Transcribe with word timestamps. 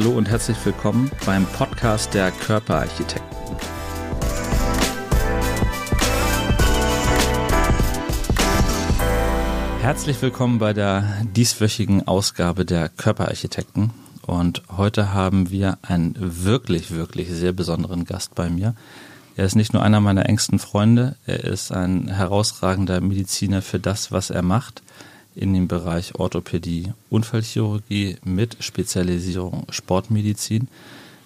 Hallo 0.00 0.16
und 0.16 0.30
herzlich 0.30 0.56
willkommen 0.64 1.10
beim 1.26 1.44
Podcast 1.44 2.14
der 2.14 2.30
Körperarchitekten. 2.30 3.36
Herzlich 9.82 10.22
willkommen 10.22 10.58
bei 10.58 10.72
der 10.72 11.04
dieswöchigen 11.36 12.08
Ausgabe 12.08 12.64
der 12.64 12.88
Körperarchitekten. 12.88 13.90
Und 14.26 14.62
heute 14.74 15.12
haben 15.12 15.50
wir 15.50 15.76
einen 15.82 16.14
wirklich, 16.18 16.92
wirklich 16.92 17.28
sehr 17.28 17.52
besonderen 17.52 18.06
Gast 18.06 18.34
bei 18.34 18.48
mir. 18.48 18.74
Er 19.36 19.44
ist 19.44 19.54
nicht 19.54 19.74
nur 19.74 19.82
einer 19.82 20.00
meiner 20.00 20.26
engsten 20.30 20.58
Freunde, 20.58 21.16
er 21.26 21.44
ist 21.44 21.72
ein 21.72 22.08
herausragender 22.08 23.02
Mediziner 23.02 23.60
für 23.60 23.78
das, 23.78 24.10
was 24.10 24.30
er 24.30 24.40
macht 24.40 24.82
in 25.34 25.54
dem 25.54 25.68
Bereich 25.68 26.14
Orthopädie, 26.16 26.92
Unfallchirurgie 27.08 28.16
mit 28.24 28.56
Spezialisierung 28.60 29.66
Sportmedizin. 29.70 30.68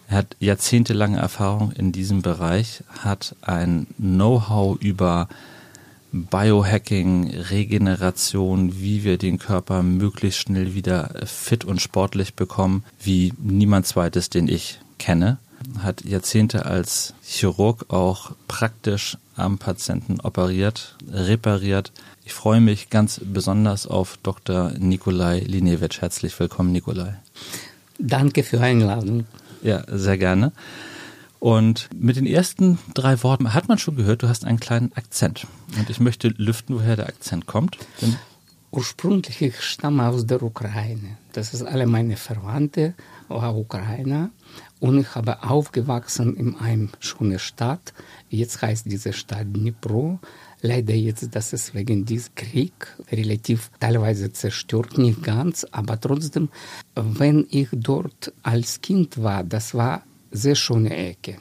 Er 0.08 0.18
hat 0.18 0.36
jahrzehntelange 0.38 1.18
Erfahrung 1.18 1.72
in 1.72 1.92
diesem 1.92 2.22
Bereich, 2.22 2.82
hat 3.00 3.34
ein 3.42 3.86
Know-how 3.96 4.78
über 4.80 5.28
Biohacking, 6.12 7.34
Regeneration, 7.50 8.80
wie 8.80 9.02
wir 9.02 9.18
den 9.18 9.38
Körper 9.38 9.82
möglichst 9.82 10.40
schnell 10.40 10.74
wieder 10.74 11.10
fit 11.24 11.64
und 11.64 11.82
sportlich 11.82 12.34
bekommen, 12.34 12.84
wie 13.02 13.32
niemand 13.42 13.86
zweites, 13.86 14.30
den 14.30 14.46
ich 14.46 14.78
kenne. 14.98 15.38
Hat 15.78 16.04
Jahrzehnte 16.04 16.66
als 16.66 17.14
Chirurg 17.22 17.86
auch 17.92 18.32
praktisch 18.48 19.18
am 19.36 19.58
Patienten 19.58 20.20
operiert, 20.20 20.96
repariert, 21.10 21.92
ich 22.24 22.32
freue 22.32 22.60
mich 22.60 22.88
ganz 22.88 23.20
besonders 23.22 23.86
auf 23.86 24.16
Dr. 24.22 24.70
Nikolai 24.78 25.40
Linewitsch. 25.40 26.00
Herzlich 26.00 26.38
willkommen, 26.40 26.72
Nikolai. 26.72 27.18
Danke 27.98 28.42
für 28.42 28.56
die 28.56 28.62
Einladung. 28.62 29.26
Ja, 29.62 29.84
sehr 29.88 30.16
gerne. 30.16 30.52
Und 31.38 31.90
mit 31.94 32.16
den 32.16 32.24
ersten 32.24 32.78
drei 32.94 33.22
Worten 33.22 33.52
hat 33.52 33.68
man 33.68 33.76
schon 33.76 33.96
gehört, 33.96 34.22
du 34.22 34.28
hast 34.28 34.46
einen 34.46 34.58
kleinen 34.58 34.92
Akzent. 34.94 35.46
Und 35.78 35.90
ich 35.90 36.00
möchte 36.00 36.28
lüften, 36.28 36.76
woher 36.76 36.96
der 36.96 37.08
Akzent 37.08 37.44
kommt. 37.44 37.76
Ursprünglich 38.70 39.42
ich 39.42 39.60
stamme 39.60 40.08
aus 40.08 40.26
der 40.26 40.42
Ukraine. 40.42 41.18
Das 41.34 41.52
ist 41.52 41.62
alle 41.62 41.86
meine 41.86 42.16
Verwandte 42.16 42.94
war 43.28 43.54
Ukrainer. 43.54 44.30
Und 44.84 44.98
ich 44.98 45.14
habe 45.14 45.42
aufgewachsen 45.42 46.36
in 46.36 46.56
einer 46.56 46.88
schönen 47.00 47.38
Stadt. 47.38 47.94
Jetzt 48.28 48.60
heißt 48.60 48.84
diese 48.84 49.14
Stadt 49.14 49.46
Dnipro. 49.46 50.18
Leider 50.60 50.92
jetzt, 50.92 51.34
dass 51.34 51.54
es 51.54 51.72
wegen 51.72 52.04
diesem 52.04 52.34
Krieg 52.34 52.74
relativ 53.10 53.70
teilweise 53.80 54.30
zerstört, 54.30 54.98
nicht 54.98 55.22
ganz, 55.22 55.64
aber 55.70 55.98
trotzdem, 55.98 56.50
wenn 56.94 57.46
ich 57.48 57.68
dort 57.72 58.34
als 58.42 58.82
Kind 58.82 59.22
war, 59.22 59.42
das 59.42 59.72
war 59.72 60.02
sehr 60.30 60.54
schöne 60.54 60.94
Ecke. 60.94 61.38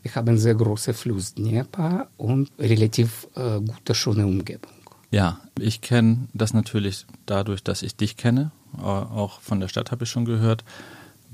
Wir 0.00 0.14
haben 0.14 0.38
sehr 0.38 0.54
große 0.54 0.94
Fluss 0.94 1.34
Dnieper 1.34 2.08
und 2.16 2.50
relativ 2.58 3.28
äh, 3.34 3.60
gute, 3.60 3.94
schöne 3.94 4.24
Umgebung. 4.24 4.72
Ja, 5.10 5.40
ich 5.60 5.82
kenne 5.82 6.28
das 6.32 6.54
natürlich 6.54 7.04
dadurch, 7.26 7.62
dass 7.62 7.82
ich 7.82 7.96
dich 7.96 8.16
kenne. 8.16 8.50
Auch 8.78 9.42
von 9.42 9.60
der 9.60 9.68
Stadt 9.68 9.90
habe 9.90 10.04
ich 10.04 10.10
schon 10.10 10.24
gehört 10.24 10.64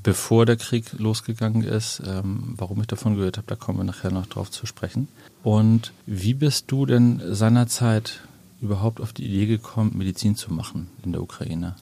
bevor 0.05 0.47
der 0.47 0.57
Krieg 0.57 0.93
losgegangen 0.99 1.65
ist. 1.65 2.01
Ähm, 2.07 2.55
warum 2.57 2.81
ich 2.81 2.87
davon 2.87 3.17
gehört 3.17 3.39
habe, 3.39 3.49
da 3.49 3.57
kommen 3.57 3.79
wir 3.79 3.85
nachher 3.85 4.13
noch 4.13 4.27
drauf 4.27 4.53
zu 4.53 4.67
sprechen. 4.67 5.09
Und 5.43 5.93
wie 6.07 6.35
bist 6.35 6.71
du 6.71 6.87
denn 6.87 7.21
seinerzeit 7.31 8.21
überhaupt 8.61 9.01
auf 9.01 9.13
die 9.13 9.25
Idee 9.25 9.47
gekommen, 9.47 9.93
Medizin 9.97 10.37
zu 10.37 10.53
machen 10.53 10.89
in 11.05 11.13
der 11.13 11.23
Ukraine? 11.23 11.75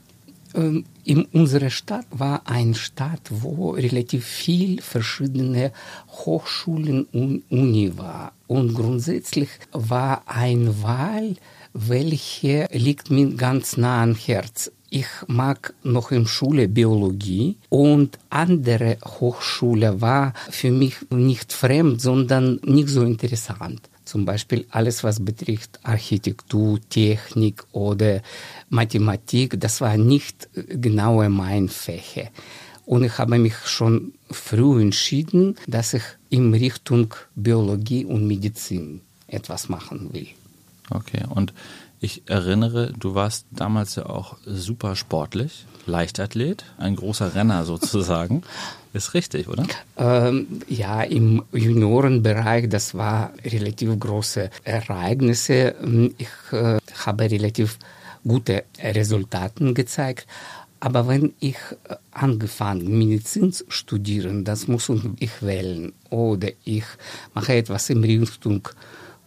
Ähm, 0.55 0.85
in 1.05 1.25
unserer 1.27 1.71
Stadt 1.71 2.07
war 2.11 2.43
eine 2.47 2.75
Stadt, 2.75 3.29
wo 3.31 3.71
relativ 3.71 4.25
viel 4.25 4.81
verschiedene 4.81 5.73
Hochschulen 6.09 7.05
und 7.05 7.43
Uni 7.51 7.97
war. 7.97 8.33
Und 8.47 8.75
grundsätzlich 8.75 9.49
war 9.73 10.23
eine 10.27 10.83
Wahl, 10.83 11.37
welche 11.73 12.69
liegt 12.73 13.11
mir 13.11 13.35
ganz 13.35 13.77
nah 13.77 14.03
am 14.03 14.15
Herz. 14.15 14.71
Ich 14.95 15.07
mag 15.27 15.73
noch 15.83 16.11
in 16.11 16.27
Schule 16.27 16.69
Biologie 16.69 17.57
und 17.71 18.19
andere 18.29 18.99
Hochschule 19.03 20.03
war 20.03 20.35
für 20.51 20.71
mich 20.71 20.97
nicht 21.09 21.55
fremd, 21.55 22.03
sondern 22.03 22.61
nicht 22.63 22.91
so 22.91 23.03
interessant. 23.03 23.89
Zum 24.05 24.27
Beispiel 24.27 24.67
alles, 24.69 25.03
was 25.03 25.25
betrifft 25.25 25.81
Architektur, 25.83 26.79
Technik 26.91 27.65
oder 27.73 28.21
Mathematik, 28.69 29.59
das 29.59 29.81
war 29.81 29.97
nicht 29.97 30.51
genau 30.69 31.27
mein 31.31 31.71
Fächer. 31.71 32.29
Und 32.85 33.05
ich 33.05 33.17
habe 33.17 33.39
mich 33.39 33.57
schon 33.65 34.13
früh 34.31 34.83
entschieden, 34.83 35.57
dass 35.67 35.95
ich 35.95 36.05
in 36.29 36.53
Richtung 36.53 37.15
Biologie 37.35 38.05
und 38.05 38.27
Medizin 38.27 39.01
etwas 39.27 39.71
machen 39.71 40.13
will. 40.13 40.29
Okay, 40.91 41.23
und 41.31 41.55
ich 42.03 42.25
erinnere, 42.27 42.93
du 42.99 43.15
warst 43.15 43.47
damals 43.53 43.95
ja 43.95 44.07
auch 44.07 44.37
super 44.45 44.97
sportlich, 44.97 45.67
Leichtathlet, 45.87 46.65
ein 46.77 46.97
großer 46.97 47.35
Renner 47.35 47.65
sozusagen. 47.73 48.43
Ist 48.93 49.15
richtig, 49.15 49.49
oder? 49.49 49.65
Ähm, 49.97 50.47
ja, 50.69 51.03
im 51.03 51.45
Juniorenbereich, 51.53 52.69
das 52.69 52.95
war 52.95 53.33
relativ 53.43 53.99
große 53.99 54.51
Ereignisse. 54.65 55.75
Ich 56.19 56.29
äh, 56.53 56.79
habe 57.07 57.31
relativ 57.31 57.79
gute 58.23 58.65
Resultate 58.83 59.73
gezeigt. 59.73 60.27
Aber 60.81 61.07
wenn 61.07 61.33
ich 61.39 61.57
äh, 61.89 61.95
angefangen 62.11 62.99
Medizin 62.99 63.53
zu 63.53 63.65
studieren, 63.69 64.45
das 64.45 64.67
muss 64.67 64.91
ich 65.21 65.41
wählen. 65.41 65.93
Oder 66.11 66.49
ich 66.65 66.85
mache 67.33 67.55
etwas 67.55 67.89
in 67.89 68.03
Richtung 68.03 68.69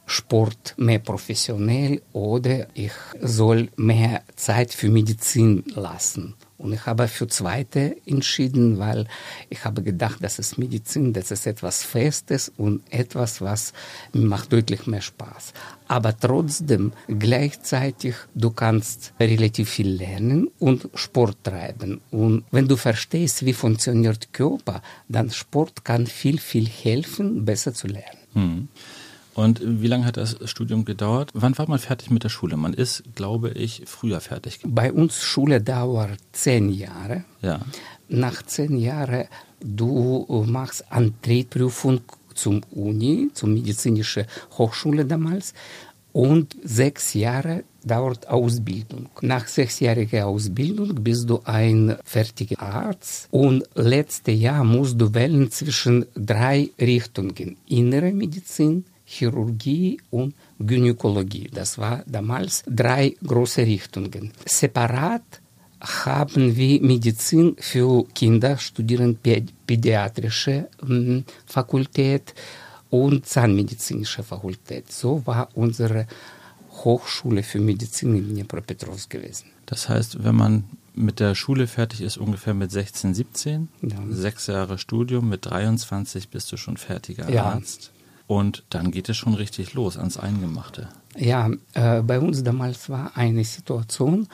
Sport 0.05 0.75
mehr 0.77 0.99
professionell 0.99 2.01
oder 2.13 2.67
ich 2.73 2.91
soll 3.21 3.69
mehr 3.75 4.23
Zeit 4.35 4.73
für 4.73 4.89
Medizin 4.89 5.63
lassen. 5.75 6.35
Und 6.57 6.71
ich 6.71 6.85
habe 6.85 7.07
für 7.07 7.27
zweite 7.27 7.97
entschieden, 8.05 8.79
weil 8.79 9.07
ich 9.49 9.65
habe 9.65 9.83
gedacht, 9.83 10.23
dass 10.23 10.39
es 10.39 10.57
Medizin, 10.57 11.11
das 11.11 11.31
ist 11.31 11.45
etwas 11.47 11.83
Festes 11.83 12.51
und 12.55 12.81
etwas, 12.91 13.41
was 13.41 13.73
macht 14.13 14.53
deutlich 14.53 14.87
mehr 14.87 15.01
Spaß. 15.01 15.53
Aber 15.87 16.17
trotzdem 16.17 16.93
gleichzeitig, 17.07 18.15
du 18.33 18.51
kannst 18.51 19.13
relativ 19.19 19.69
viel 19.69 19.89
lernen 19.89 20.49
und 20.57 20.89
Sport 20.93 21.43
treiben. 21.43 21.99
Und 22.09 22.45
wenn 22.51 22.67
du 22.67 22.77
verstehst, 22.77 23.45
wie 23.45 23.53
funktioniert 23.53 24.31
Körper, 24.31 24.81
dann 25.09 25.31
Sport 25.31 25.83
kann 25.83 26.07
viel, 26.07 26.39
viel 26.39 26.67
helfen, 26.67 27.43
besser 27.43 27.73
zu 27.73 27.87
lernen. 27.87 28.19
Hm. 28.33 28.67
Und 29.35 29.61
wie 29.61 29.87
lange 29.87 30.05
hat 30.05 30.15
das 30.17 30.37
Studium 30.45 30.85
gedauert? 30.85 31.29
Wann 31.33 31.57
war 31.57 31.69
man 31.69 31.77
fertig 31.77 32.09
mit 32.09 32.23
der 32.23 32.29
Schule? 32.29 32.55
Man 32.55 32.73
ist, 32.73 33.03
glaube 33.15 33.51
ich, 33.51 33.83
früher 33.85 34.21
fertig. 34.21 34.59
Bei 34.63 34.91
uns 34.93 35.21
Schule 35.21 35.61
dauert 35.61 36.19
zehn 36.31 36.69
Jahre. 36.69 37.25
Ja. 37.41 37.59
Nach 38.07 38.41
zehn 38.43 38.77
Jahren, 38.77 39.25
du 39.59 40.25
machst 40.47 40.89
Antrittsprüfung 40.89 41.99
zum 42.33 42.61
Uni, 42.71 43.29
zur 43.33 43.49
medizinischen 43.49 44.25
Hochschule 44.57 45.05
damals. 45.05 45.53
Und 46.13 46.55
sechs 46.63 47.13
Jahre 47.13 47.65
dauert 47.83 48.29
Ausbildung. 48.29 49.09
Nach 49.19 49.45
sechsjähriger 49.47 50.27
Ausbildung 50.27 50.95
bist 51.03 51.29
du 51.29 51.41
ein 51.43 51.97
fertiger 52.05 52.61
Arzt 52.61 53.27
und 53.31 53.65
letztes 53.75 54.39
Jahr 54.39 54.63
musst 54.63 54.99
du 54.99 55.13
wählen 55.13 55.51
zwischen 55.51 56.05
drei 56.15 56.69
Richtungen. 56.79 57.57
Innere 57.67 58.13
Medizin, 58.13 58.85
Chirurgie 59.05 60.01
und 60.09 60.35
Gynäkologie. 60.59 61.49
Das 61.53 61.77
war 61.77 62.03
damals 62.07 62.63
drei 62.67 63.15
große 63.23 63.61
Richtungen. 63.61 64.33
Separat 64.45 65.41
haben 65.81 66.55
wir 66.55 66.81
Medizin 66.81 67.55
für 67.59 68.05
Kinder, 68.13 68.57
studieren 68.57 69.19
pädiatrische 69.67 70.69
hm, 70.79 71.23
Fakultät 71.45 72.33
und 72.89 73.25
zahnmedizinische 73.25 74.23
Fakultät. 74.23 74.91
So 74.91 75.21
war 75.25 75.49
unsere 75.53 76.07
Hochschule 76.83 77.43
für 77.43 77.59
Medizin 77.59 78.15
in 78.15 78.29
Dnipropetrovsk 78.29 79.09
gewesen. 79.09 79.45
Das 79.65 79.89
heißt, 79.89 80.23
wenn 80.23 80.35
man 80.35 80.63
mit 80.93 81.19
der 81.19 81.35
Schule 81.35 81.67
fertig 81.67 82.01
ist, 82.01 82.17
ungefähr 82.17 82.53
mit 82.53 82.71
16, 82.71 83.13
17, 83.13 83.69
ja. 83.81 83.97
sechs 84.09 84.47
Jahre 84.47 84.77
Studium, 84.77 85.29
mit 85.29 85.45
23 85.45 86.29
bist 86.29 86.51
du 86.51 86.57
schon 86.57 86.77
fertiger 86.77 87.29
ja. 87.29 87.43
Arzt. 87.43 87.91
Und 88.27 88.63
dann 88.69 88.91
geht 88.91 89.09
es 89.09 89.17
schon 89.17 89.35
richtig 89.35 89.73
los 89.73 89.97
ans 89.97 90.17
Eingemachte. 90.17 90.89
Ja, 91.17 91.49
äh, 91.73 92.01
bei 92.01 92.19
uns 92.19 92.43
damals 92.43 92.89
war 92.89 93.15
eine 93.15 93.43
Situation, 93.43 94.27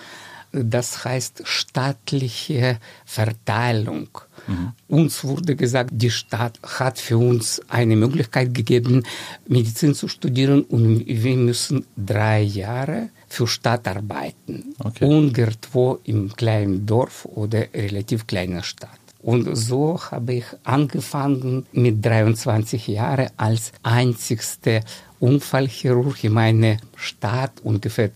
das 0.52 1.06
heißt 1.06 1.44
staatliche 1.46 2.80
Verteilung. 3.06 4.10
Mhm. 4.48 4.72
Uns 4.88 5.24
wurde 5.24 5.56
gesagt, 5.56 5.92
die 5.94 6.12
Stadt 6.12 6.60
hat 6.64 7.00
für 7.00 7.18
uns 7.18 7.62
eine 7.70 7.96
Möglichkeit 7.96 8.54
gegeben, 8.54 9.04
Medizin 9.48 9.94
zu 9.94 10.08
studieren 10.08 10.64
und 10.64 11.06
wir 11.08 11.38
müssen 11.38 11.86
drei 11.96 12.42
Jahre 12.42 13.10
für 13.28 13.48
Stadt 13.48 13.88
arbeiten. 13.88 14.76
Okay. 14.80 15.06
Irgendwo 15.06 16.00
im 16.04 16.34
kleinen 16.36 16.86
Dorf 16.86 17.26
oder 17.26 17.68
relativ 17.74 18.28
kleiner 18.28 18.64
Stadt. 18.64 19.01
Und 19.22 19.56
so 19.56 20.00
habe 20.10 20.34
ich 20.34 20.46
angefangen 20.64 21.66
mit 21.72 22.04
23 22.04 22.88
Jahren 22.88 23.30
als 23.38 23.72
einzigster 23.84 24.82
Unfallchirurg 25.20 26.24
in 26.24 26.34
meiner 26.34 26.78
Stadt, 26.96 27.52
ungefähr 27.64 28.10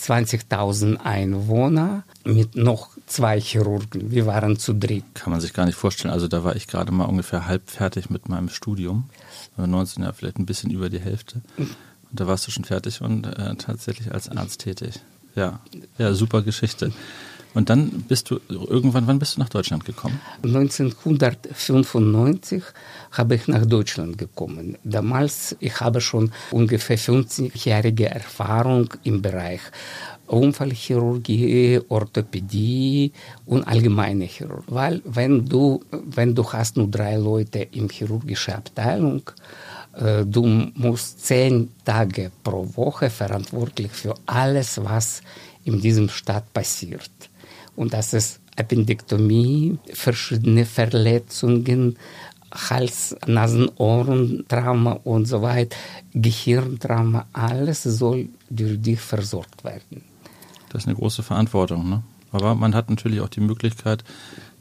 20.000 0.00 0.96
Einwohner, 0.96 2.04
mit 2.24 2.56
noch 2.56 2.88
zwei 3.06 3.38
Chirurgen. 3.38 4.10
Wir 4.10 4.24
waren 4.24 4.58
zu 4.58 4.72
dritt. 4.72 5.04
Kann 5.14 5.30
man 5.30 5.40
sich 5.40 5.52
gar 5.52 5.66
nicht 5.66 5.76
vorstellen. 5.76 6.12
Also 6.12 6.28
da 6.28 6.44
war 6.44 6.56
ich 6.56 6.66
gerade 6.66 6.92
mal 6.92 7.04
ungefähr 7.04 7.46
halb 7.46 7.70
fertig 7.70 8.08
mit 8.08 8.28
meinem 8.30 8.48
Studium. 8.48 9.10
19 9.58 10.02
Jahre, 10.02 10.14
vielleicht 10.14 10.38
ein 10.38 10.46
bisschen 10.46 10.70
über 10.70 10.88
die 10.88 11.00
Hälfte. 11.00 11.42
Und 11.58 11.70
da 12.12 12.26
warst 12.26 12.46
du 12.46 12.50
schon 12.50 12.64
fertig 12.64 13.02
und 13.02 13.26
äh, 13.26 13.56
tatsächlich 13.56 14.12
als 14.12 14.30
Arzt 14.30 14.60
tätig. 14.60 15.00
Ja, 15.34 15.60
ja, 15.98 16.14
super 16.14 16.40
Geschichte. 16.40 16.92
Und 17.56 17.70
dann 17.70 18.04
bist 18.06 18.30
du 18.30 18.38
irgendwann, 18.50 19.06
wann 19.06 19.18
bist 19.18 19.36
du 19.36 19.40
nach 19.40 19.48
Deutschland 19.48 19.86
gekommen? 19.86 20.20
1995 20.42 22.62
habe 23.12 23.36
ich 23.36 23.48
nach 23.48 23.64
Deutschland 23.64 24.18
gekommen. 24.18 24.76
Damals, 24.84 25.56
ich 25.60 25.80
habe 25.80 26.02
schon 26.02 26.32
ungefähr 26.50 26.98
50-jährige 26.98 28.10
Erfahrung 28.10 28.92
im 29.04 29.22
Bereich 29.22 29.62
Unfallchirurgie, 30.26 31.80
Orthopädie 31.88 33.12
und 33.46 33.66
allgemeine 33.66 34.26
Chirurgie. 34.26 34.66
Weil 34.66 35.00
wenn 35.06 35.46
du, 35.46 35.82
wenn 35.90 36.34
du 36.34 36.52
hast 36.52 36.76
nur 36.76 36.88
drei 36.88 37.16
Leute 37.16 37.60
in 37.60 37.88
chirurgischer 37.88 38.58
Abteilung, 38.58 39.22
äh, 39.94 40.26
du 40.26 40.44
musst 40.74 41.24
zehn 41.24 41.70
Tage 41.86 42.32
pro 42.44 42.68
Woche 42.76 43.08
verantwortlich 43.08 43.92
für 43.92 44.14
alles, 44.26 44.78
was 44.84 45.22
in 45.64 45.80
diesem 45.80 46.10
Stadt 46.10 46.52
passiert 46.52 47.10
und 47.76 47.92
das 47.92 48.12
ist 48.12 48.40
Appendektomie, 48.56 49.78
verschiedene 49.92 50.64
Verletzungen, 50.64 51.96
Hals, 52.52 53.14
Nasen, 53.26 53.68
Ohrentrauma 53.76 54.92
und 55.04 55.26
so 55.26 55.42
weiter, 55.42 55.76
Gehirntrauma, 56.14 57.26
alles 57.32 57.82
soll 57.82 58.28
durch 58.48 58.80
dich 58.80 59.00
versorgt 59.00 59.62
werden. 59.64 60.02
Das 60.70 60.82
ist 60.82 60.88
eine 60.88 60.96
große 60.96 61.22
Verantwortung, 61.22 61.88
ne? 61.88 62.02
Aber 62.32 62.54
man 62.54 62.74
hat 62.74 62.90
natürlich 62.90 63.20
auch 63.20 63.28
die 63.28 63.40
Möglichkeit, 63.40 64.04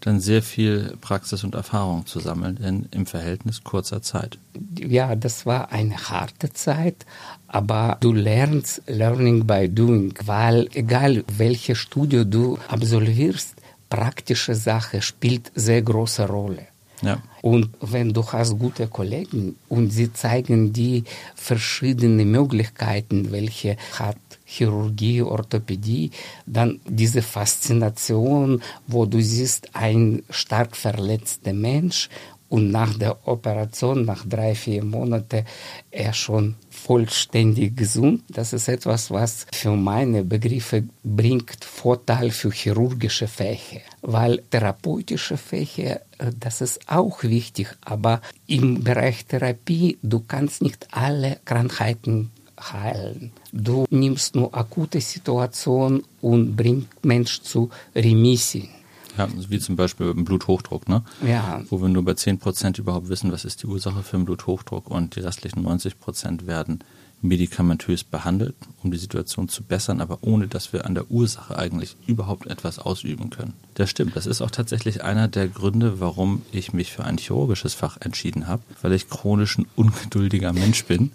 dann 0.06 0.19
sehr 0.19 0.44
viel 0.44 0.96
Praxis 1.02 1.44
und 1.44 1.56
Erfahrung 1.56 2.06
zu 2.06 2.19
sammeln 2.19 2.57
in, 2.57 2.88
im 2.92 3.07
Verhältnis 3.07 3.63
kurzer 3.63 4.04
Zeit. 4.04 4.38
Ja, 4.78 5.16
das 5.16 5.48
war 5.48 5.72
eine 5.72 5.98
harte 5.98 6.54
Zeit, 6.54 7.07
aber 7.48 7.98
du 8.02 8.13
lernst 8.13 8.84
Learning 8.86 9.48
by 9.48 9.68
Doing, 9.68 10.13
weil 10.24 10.69
egal 10.74 11.24
welches 11.38 11.80
Studio 11.80 12.24
du 12.24 12.60
absolvierst, 12.68 13.56
praktische 13.90 14.54
Sache 14.54 15.02
spielt 15.02 15.52
sehr 15.56 15.81
große 15.81 16.28
Rolle. 16.28 16.68
Ja. 17.01 17.21
Und 17.42 17.69
wenn 17.81 18.13
du 18.13 18.25
hast 18.25 18.57
gute 18.57 18.88
Kollegen 18.88 19.56
und 19.69 19.92
sie 19.92 20.12
zeigen 20.12 20.74
dir 20.74 21.03
verschiedene 21.36 22.25
Möglichkeiten, 22.25 23.31
welche 23.31 23.77
hat 24.00 24.18
Chirurgie, 24.45 25.21
Orthopädie, 25.21 26.12
dann 26.45 26.80
diese 26.88 27.21
Faszination, 27.21 28.62
wo 28.88 29.06
du 29.06 29.21
siehst, 29.21 29.75
ein 29.75 30.24
stark 30.30 30.75
verletzter 30.77 31.53
Mensch 31.53 32.09
und 32.50 32.71
nach 32.71 32.97
der 32.97 33.27
Operation, 33.27 34.06
nach 34.06 34.25
drei, 34.25 34.56
vier 34.56 34.83
Monaten, 34.83 35.45
er 35.92 36.13
schon 36.13 36.56
vollständig 36.69 37.75
gesund. 37.75 38.24
Das 38.30 38.53
ist 38.53 38.68
etwas, 38.68 39.09
was 39.09 39.47
für 39.53 39.71
meine 39.71 40.24
Begriffe 40.24 40.83
bringt 41.03 41.63
Vorteil 41.63 42.30
für 42.31 42.51
chirurgische 42.51 43.27
Fächer, 43.27 43.81
weil 44.01 44.44
therapeutische 44.51 45.38
Fächer, 45.38 46.01
äh, 46.18 46.31
das 46.39 46.62
ist 46.62 46.80
auch 46.88 47.24
wichtig, 47.24 47.75
aber 47.81 48.21
im 48.47 48.83
Bereich 48.83 49.25
Therapie, 49.25 49.97
du 50.03 50.19
kannst 50.27 50.62
nicht 50.62 50.88
alle 50.92 51.39
Krankheiten 51.45 52.31
heilen. 52.59 53.31
Du 53.51 53.86
nimmst 53.89 54.36
nur 54.36 54.56
akute 54.56 55.01
Situation 55.01 56.03
und 56.21 56.56
bringst 56.56 57.03
Mensch 57.03 57.42
zu 57.42 57.69
Remission. 57.95 58.69
Ja, 59.17 59.27
wie 59.50 59.59
zum 59.59 59.75
Beispiel 59.75 60.13
beim 60.13 60.25
Bluthochdruck, 60.25 60.89
ne? 60.89 61.03
Ja. 61.25 61.62
Wo 61.69 61.81
wir 61.81 61.89
nur 61.89 62.03
bei 62.03 62.13
10 62.13 62.39
Prozent 62.39 62.77
überhaupt 62.77 63.09
wissen, 63.09 63.31
was 63.31 63.45
ist 63.45 63.63
die 63.63 63.67
Ursache 63.67 64.03
für 64.03 64.17
den 64.17 64.25
Bluthochdruck 64.25 64.89
und 64.89 65.15
die 65.15 65.21
restlichen 65.21 65.63
90 65.63 66.00
Prozent 66.00 66.47
werden 66.47 66.79
medikamentös 67.21 68.03
behandelt, 68.03 68.56
um 68.83 68.91
die 68.91 68.97
Situation 68.97 69.50
zu 69.50 69.63
bessern, 69.63 70.01
aber 70.01 70.19
ohne 70.21 70.47
dass 70.47 70.73
wir 70.73 70.85
an 70.85 70.95
der 70.95 71.09
Ursache 71.09 71.57
eigentlich 71.57 71.95
überhaupt 72.07 72.47
etwas 72.47 72.79
ausüben 72.79 73.29
können. 73.29 73.53
Das 73.73 73.89
stimmt. 73.89 74.15
Das 74.15 74.25
ist 74.25 74.41
auch 74.41 74.51
tatsächlich 74.51 75.03
einer 75.03 75.27
der 75.27 75.47
Gründe, 75.47 76.00
warum 76.00 76.44
ich 76.51 76.73
mich 76.73 76.91
für 76.91 77.03
ein 77.03 77.18
chirurgisches 77.18 77.73
Fach 77.73 77.97
entschieden 78.00 78.47
habe, 78.47 78.63
weil 78.81 78.94
ich 78.94 79.09
chronisch 79.09 79.57
ein 79.57 79.68
ungeduldiger 79.75 80.53
Mensch 80.53 80.85
bin 80.85 81.11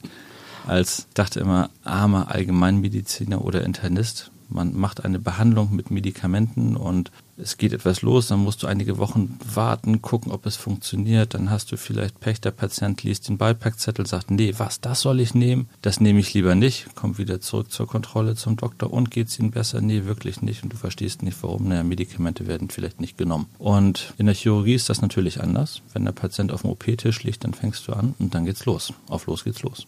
als, 0.66 1.06
dachte 1.14 1.40
immer, 1.40 1.70
armer 1.84 2.30
Allgemeinmediziner 2.30 3.44
oder 3.44 3.64
Internist. 3.64 4.30
Man 4.50 4.76
macht 4.76 5.04
eine 5.04 5.18
Behandlung 5.18 5.74
mit 5.74 5.90
Medikamenten 5.90 6.76
und 6.76 7.10
es 7.42 7.56
geht 7.56 7.72
etwas 7.72 8.02
los, 8.02 8.28
dann 8.28 8.40
musst 8.40 8.62
du 8.62 8.66
einige 8.66 8.98
Wochen 8.98 9.38
warten, 9.54 10.02
gucken, 10.02 10.30
ob 10.30 10.46
es 10.46 10.56
funktioniert. 10.56 11.34
Dann 11.34 11.50
hast 11.50 11.72
du 11.72 11.76
vielleicht 11.76 12.20
Pech, 12.20 12.40
der 12.40 12.50
Patient 12.50 13.02
liest 13.02 13.28
den 13.28 13.38
Beipackzettel, 13.38 14.06
sagt, 14.06 14.30
nee, 14.30 14.54
was, 14.58 14.80
das 14.80 15.00
soll 15.00 15.20
ich 15.20 15.34
nehmen? 15.34 15.68
Das 15.82 16.00
nehme 16.00 16.20
ich 16.20 16.34
lieber 16.34 16.54
nicht. 16.54 16.94
Kommt 16.94 17.18
wieder 17.18 17.40
zurück 17.40 17.70
zur 17.72 17.86
Kontrolle 17.86 18.34
zum 18.34 18.56
Doktor 18.56 18.92
und 18.92 19.10
geht 19.10 19.28
es 19.28 19.38
Ihnen 19.38 19.50
besser? 19.50 19.80
Nee, 19.80 20.04
wirklich 20.04 20.42
nicht. 20.42 20.62
Und 20.62 20.72
du 20.72 20.76
verstehst 20.76 21.22
nicht, 21.22 21.38
warum. 21.42 21.68
Naja, 21.68 21.82
Medikamente 21.82 22.46
werden 22.46 22.68
vielleicht 22.68 23.00
nicht 23.00 23.16
genommen. 23.16 23.46
Und 23.58 24.12
in 24.18 24.26
der 24.26 24.34
Chirurgie 24.34 24.74
ist 24.74 24.88
das 24.88 25.00
natürlich 25.00 25.40
anders. 25.40 25.82
Wenn 25.92 26.04
der 26.04 26.12
Patient 26.12 26.52
auf 26.52 26.62
dem 26.62 26.70
OP-Tisch 26.70 27.22
liegt, 27.22 27.44
dann 27.44 27.54
fängst 27.54 27.88
du 27.88 27.92
an 27.92 28.14
und 28.18 28.34
dann 28.34 28.44
geht's 28.44 28.66
los. 28.66 28.92
Auf 29.08 29.26
los 29.26 29.44
geht's 29.44 29.62
los. 29.62 29.86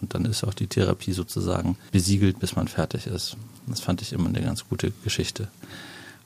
Und 0.00 0.14
dann 0.14 0.24
ist 0.24 0.44
auch 0.44 0.54
die 0.54 0.66
Therapie 0.66 1.12
sozusagen 1.12 1.76
besiegelt, 1.92 2.38
bis 2.38 2.56
man 2.56 2.68
fertig 2.68 3.06
ist. 3.06 3.36
Das 3.66 3.80
fand 3.80 4.02
ich 4.02 4.12
immer 4.12 4.28
eine 4.28 4.42
ganz 4.42 4.68
gute 4.68 4.92
Geschichte. 5.02 5.48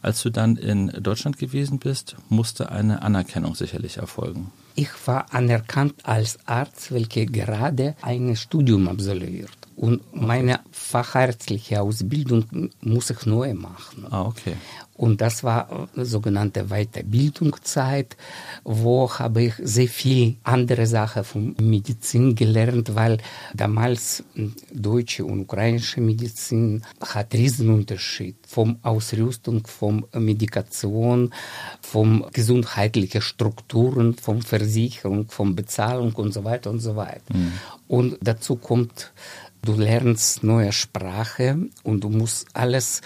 Als 0.02 0.22
du 0.22 0.30
dann 0.30 0.56
in 0.56 0.88
Deutschland 1.02 1.38
gewesen 1.38 1.78
bist, 1.78 2.16
musste 2.28 2.70
eine 2.70 3.02
Anerkennung 3.02 3.54
sicherlich 3.54 3.96
erfolgen. 3.96 4.52
Ich 4.78 4.90
war 5.06 5.26
anerkannt 5.34 5.96
als 6.04 6.38
Arzt, 6.46 6.92
welcher 6.92 7.26
gerade 7.26 7.96
ein 8.00 8.36
Studium 8.36 8.86
absolviert. 8.86 9.50
Und 9.74 10.02
meine 10.12 10.60
fachärztliche 10.70 11.80
Ausbildung 11.80 12.70
muss 12.80 13.10
ich 13.10 13.26
neu 13.26 13.54
machen. 13.54 14.06
Ah, 14.08 14.22
okay. 14.22 14.54
Und 14.98 15.20
das 15.20 15.44
war 15.44 15.88
äh, 15.96 16.04
sogenannte 16.04 16.64
Weiterbildungszeit, 16.70 18.16
wo 18.64 19.08
habe 19.08 19.44
ich 19.44 19.54
sehr 19.62 19.86
viel 19.86 20.34
andere 20.42 20.88
Sachen 20.88 21.22
von 21.22 21.54
Medizin 21.60 22.34
gelernt, 22.34 22.96
weil 22.96 23.18
damals 23.54 24.24
hm, 24.34 24.56
deutsche 24.72 25.24
und 25.24 25.42
ukrainische 25.42 26.00
Medizin 26.00 26.82
hat 27.00 27.32
Riesenunterschied 27.32 28.38
vom 28.44 28.80
Ausrüstung, 28.82 29.64
vom 29.68 30.04
Medikation, 30.12 31.32
vom 31.80 32.26
gesundheitlichen 32.32 33.22
Strukturen, 33.22 34.14
vom 34.14 34.42
Versicherung, 34.68 35.28
vom 35.28 35.56
Bezahlung 35.56 36.12
und 36.12 36.32
so 36.32 36.44
weiter 36.44 36.70
und 36.70 36.80
so 36.80 36.96
weiter. 36.96 37.22
Mhm. 37.32 37.52
Und 37.88 38.18
dazu 38.20 38.56
kommt 38.56 39.12
Du 39.60 39.74
lernst 39.74 40.44
neue 40.44 40.72
Sprache 40.72 41.58
und 41.82 42.04
du 42.04 42.08
musst 42.08 42.46
alles 42.54 43.02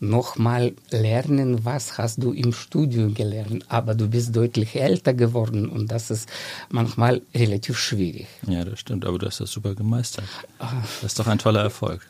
nochmal 0.00 0.72
lernen, 0.90 1.66
was 1.66 1.98
hast 1.98 2.22
du 2.22 2.32
im 2.32 2.54
Studium 2.54 3.12
gelernt. 3.12 3.66
Aber 3.68 3.94
du 3.94 4.08
bist 4.08 4.34
deutlich 4.34 4.76
älter 4.76 5.12
geworden 5.12 5.68
und 5.68 5.92
das 5.92 6.10
ist 6.10 6.26
manchmal 6.70 7.20
relativ 7.34 7.78
schwierig. 7.78 8.28
Ja, 8.46 8.64
das 8.64 8.80
stimmt, 8.80 9.04
aber 9.04 9.18
du 9.18 9.26
hast 9.26 9.40
das 9.40 9.50
super 9.50 9.74
gemeistert. 9.74 10.24
Ah. 10.58 10.72
Das 11.02 11.12
ist 11.12 11.18
doch 11.18 11.26
ein 11.26 11.38
toller 11.38 11.60
Erfolg. 11.60 12.00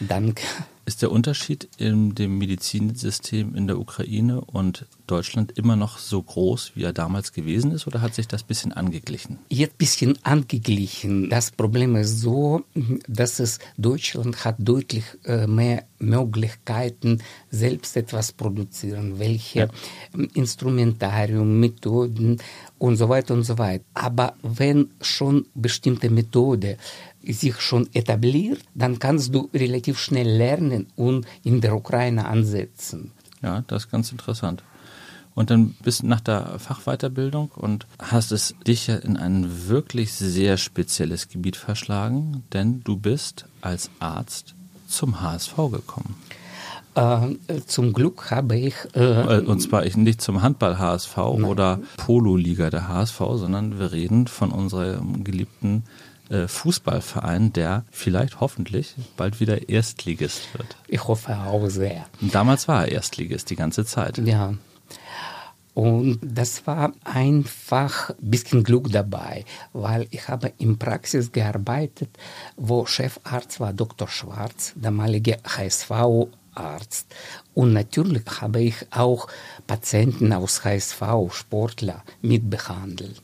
Danke. 0.00 0.42
Ist 0.88 1.02
der 1.02 1.12
Unterschied 1.12 1.68
in 1.76 2.14
dem 2.14 2.38
Medizinsystem 2.38 3.54
in 3.54 3.66
der 3.66 3.78
Ukraine 3.78 4.40
und 4.40 4.86
Deutschland 5.06 5.52
immer 5.58 5.76
noch 5.76 5.98
so 5.98 6.22
groß, 6.22 6.72
wie 6.76 6.84
er 6.84 6.94
damals 6.94 7.34
gewesen 7.34 7.72
ist, 7.72 7.86
oder 7.86 8.00
hat 8.00 8.14
sich 8.14 8.26
das 8.26 8.42
ein 8.44 8.46
bisschen 8.46 8.72
angeglichen? 8.72 9.38
Jetzt 9.50 9.74
ein 9.74 9.76
bisschen 9.76 10.18
angeglichen. 10.24 11.28
Das 11.28 11.50
Problem 11.50 11.94
ist 11.94 12.20
so, 12.20 12.64
dass 13.06 13.38
es 13.38 13.58
Deutschland 13.76 14.46
hat 14.46 14.56
deutlich 14.60 15.04
äh, 15.24 15.46
mehr 15.46 15.84
Möglichkeiten, 15.98 17.20
selbst 17.50 17.94
etwas 17.94 18.32
produzieren, 18.32 19.18
welche 19.18 19.58
ja. 19.58 19.68
Instrumentarium, 20.32 21.60
Methoden 21.60 22.38
und 22.78 22.96
so 22.96 23.10
weiter 23.10 23.34
und 23.34 23.42
so 23.42 23.58
weiter. 23.58 23.84
Aber 23.92 24.36
wenn 24.42 24.90
schon 25.02 25.46
bestimmte 25.54 26.08
Methode 26.08 26.78
sich 27.32 27.60
schon 27.60 27.88
etabliert, 27.92 28.60
dann 28.74 28.98
kannst 28.98 29.34
du 29.34 29.48
relativ 29.54 29.98
schnell 29.98 30.28
lernen 30.28 30.86
und 30.96 31.26
in 31.44 31.60
der 31.60 31.74
Ukraine 31.74 32.26
ansetzen. 32.26 33.12
Ja, 33.42 33.62
das 33.66 33.84
ist 33.84 33.90
ganz 33.90 34.10
interessant. 34.12 34.62
Und 35.34 35.50
dann 35.50 35.76
bist 35.84 36.02
du 36.02 36.08
nach 36.08 36.20
der 36.20 36.58
Fachweiterbildung 36.58 37.52
und 37.54 37.86
hast 38.00 38.32
es 38.32 38.56
dich 38.66 38.88
ja 38.88 38.96
in 38.96 39.16
ein 39.16 39.68
wirklich 39.68 40.12
sehr 40.12 40.56
spezielles 40.56 41.28
Gebiet 41.28 41.54
verschlagen, 41.54 42.42
denn 42.52 42.80
du 42.82 42.96
bist 42.96 43.44
als 43.60 43.88
Arzt 44.00 44.56
zum 44.88 45.20
HSV 45.20 45.54
gekommen. 45.70 46.16
Äh, 46.96 47.60
zum 47.66 47.92
Glück 47.92 48.32
habe 48.32 48.56
ich. 48.56 48.74
Äh, 48.94 49.42
und 49.42 49.60
zwar 49.60 49.84
nicht 49.84 50.20
zum 50.20 50.42
Handball 50.42 50.80
HSV 50.80 51.16
Nein. 51.16 51.44
oder 51.44 51.80
Polo-Liga 51.98 52.70
der 52.70 52.88
HSV, 52.88 53.20
sondern 53.34 53.78
wir 53.78 53.92
reden 53.92 54.26
von 54.26 54.50
unserem 54.50 55.22
geliebten 55.22 55.84
äh, 55.84 56.07
Fußballverein, 56.46 57.52
der 57.52 57.84
vielleicht 57.90 58.40
hoffentlich 58.40 58.94
bald 59.16 59.40
wieder 59.40 59.68
Erstligist 59.68 60.52
wird. 60.54 60.76
Ich 60.86 61.06
hoffe 61.06 61.36
auch 61.36 61.68
sehr. 61.68 62.06
Und 62.20 62.34
damals 62.34 62.68
war 62.68 62.86
er 62.86 62.92
Erstligist 62.92 63.50
die 63.50 63.56
ganze 63.56 63.84
Zeit. 63.84 64.18
Ja. 64.18 64.54
Und 65.78 66.18
das 66.20 66.66
war 66.66 66.92
einfach 67.04 68.10
ein 68.10 68.30
bisschen 68.30 68.64
Glück 68.64 68.90
dabei, 68.90 69.44
weil 69.72 70.08
ich 70.10 70.26
habe 70.26 70.52
in 70.58 70.76
Praxis 70.76 71.30
gearbeitet, 71.30 72.10
wo 72.56 72.84
Chefarzt 72.84 73.60
war 73.60 73.72
Dr. 73.72 74.08
Schwarz, 74.08 74.72
damaliger 74.74 75.36
HSV-Arzt. 75.44 77.06
Und 77.54 77.74
natürlich 77.74 78.24
habe 78.40 78.60
ich 78.60 78.74
auch 78.90 79.28
Patienten 79.68 80.32
aus 80.32 80.64
HSV, 80.64 81.00
Sportler, 81.30 82.02
mitbehandelt. 82.22 83.22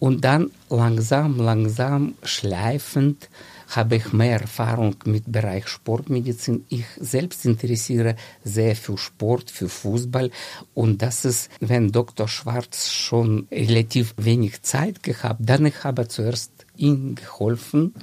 Und 0.00 0.24
dann 0.24 0.50
langsam, 0.70 1.38
langsam, 1.38 2.14
schleifend 2.22 3.28
habe 3.68 3.96
ich 3.96 4.12
mehr 4.12 4.40
Erfahrung 4.40 4.96
mit 5.04 5.30
Bereich 5.30 5.68
Sportmedizin. 5.68 6.64
Ich 6.70 6.86
selbst 6.98 7.44
interessiere 7.44 8.16
sehr 8.42 8.74
für 8.76 8.96
Sport, 8.96 9.50
für 9.50 9.68
Fußball. 9.68 10.30
Und 10.72 11.02
das 11.02 11.26
ist, 11.26 11.50
wenn 11.60 11.92
Dr. 11.92 12.28
Schwarz 12.28 12.90
schon 12.90 13.46
relativ 13.52 14.14
wenig 14.16 14.62
Zeit 14.62 15.02
gehabt, 15.02 15.40
dann 15.40 15.66
ich 15.66 15.84
habe 15.84 16.08
zuerst 16.08 16.50
ihm 16.76 17.14
geholfen 17.14 17.94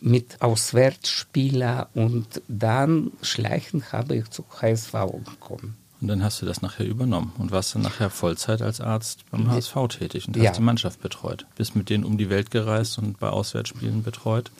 mit 0.00 0.42
Auswärtsspieler 0.42 1.88
und 1.94 2.42
dann 2.46 3.12
schleichend 3.22 3.92
habe 3.92 4.16
ich 4.16 4.28
zu 4.28 4.44
HSV 4.60 4.92
gekommen. 5.24 5.81
Und 6.02 6.08
dann 6.08 6.24
hast 6.24 6.42
du 6.42 6.46
das 6.46 6.62
nachher 6.62 6.84
übernommen 6.84 7.32
und 7.38 7.52
warst 7.52 7.76
dann 7.76 7.82
nachher 7.82 8.10
Vollzeit 8.10 8.60
als 8.60 8.80
Arzt 8.80 9.20
beim 9.30 9.48
HSV 9.48 9.76
tätig 9.88 10.26
und 10.26 10.36
hast 10.36 10.42
ja. 10.42 10.50
die 10.50 10.60
Mannschaft 10.60 11.00
betreut. 11.00 11.46
Bist 11.54 11.76
mit 11.76 11.90
denen 11.90 12.02
um 12.02 12.18
die 12.18 12.28
Welt 12.28 12.50
gereist 12.50 12.98
und 12.98 13.20
bei 13.20 13.28
Auswärtsspielen 13.28 14.02
betreut 14.02 14.50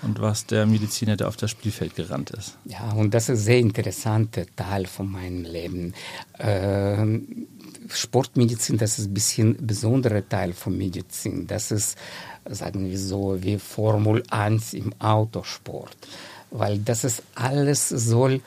und 0.00 0.20
warst 0.20 0.50
der 0.52 0.64
Mediziner, 0.64 1.18
der 1.18 1.28
auf 1.28 1.36
das 1.36 1.50
Spielfeld 1.50 1.96
gerannt 1.96 2.30
ist. 2.30 2.56
Ja, 2.64 2.92
und 2.92 3.12
das 3.12 3.24
ist 3.24 3.28
ein 3.28 3.36
sehr 3.36 3.58
interessanter 3.58 4.46
Teil 4.56 4.86
von 4.86 5.12
meinem 5.12 5.42
Leben. 5.42 5.92
Ähm, 6.38 7.46
Sportmedizin, 7.90 8.78
das 8.78 8.98
ist 8.98 9.08
ein 9.08 9.14
bisschen 9.14 9.58
ein 9.58 9.66
besonderer 9.66 10.26
Teil 10.26 10.54
von 10.54 10.78
Medizin. 10.78 11.46
Das 11.46 11.70
ist, 11.72 11.98
sagen 12.48 12.88
wir 12.88 12.98
so, 12.98 13.42
wie 13.42 13.58
Formel 13.58 14.22
1 14.30 14.72
im 14.72 14.94
Autosport 14.98 15.98
weil 16.54 16.78
das 16.78 17.04
ist 17.04 17.22
alles 17.34 17.88
soll 17.88 18.40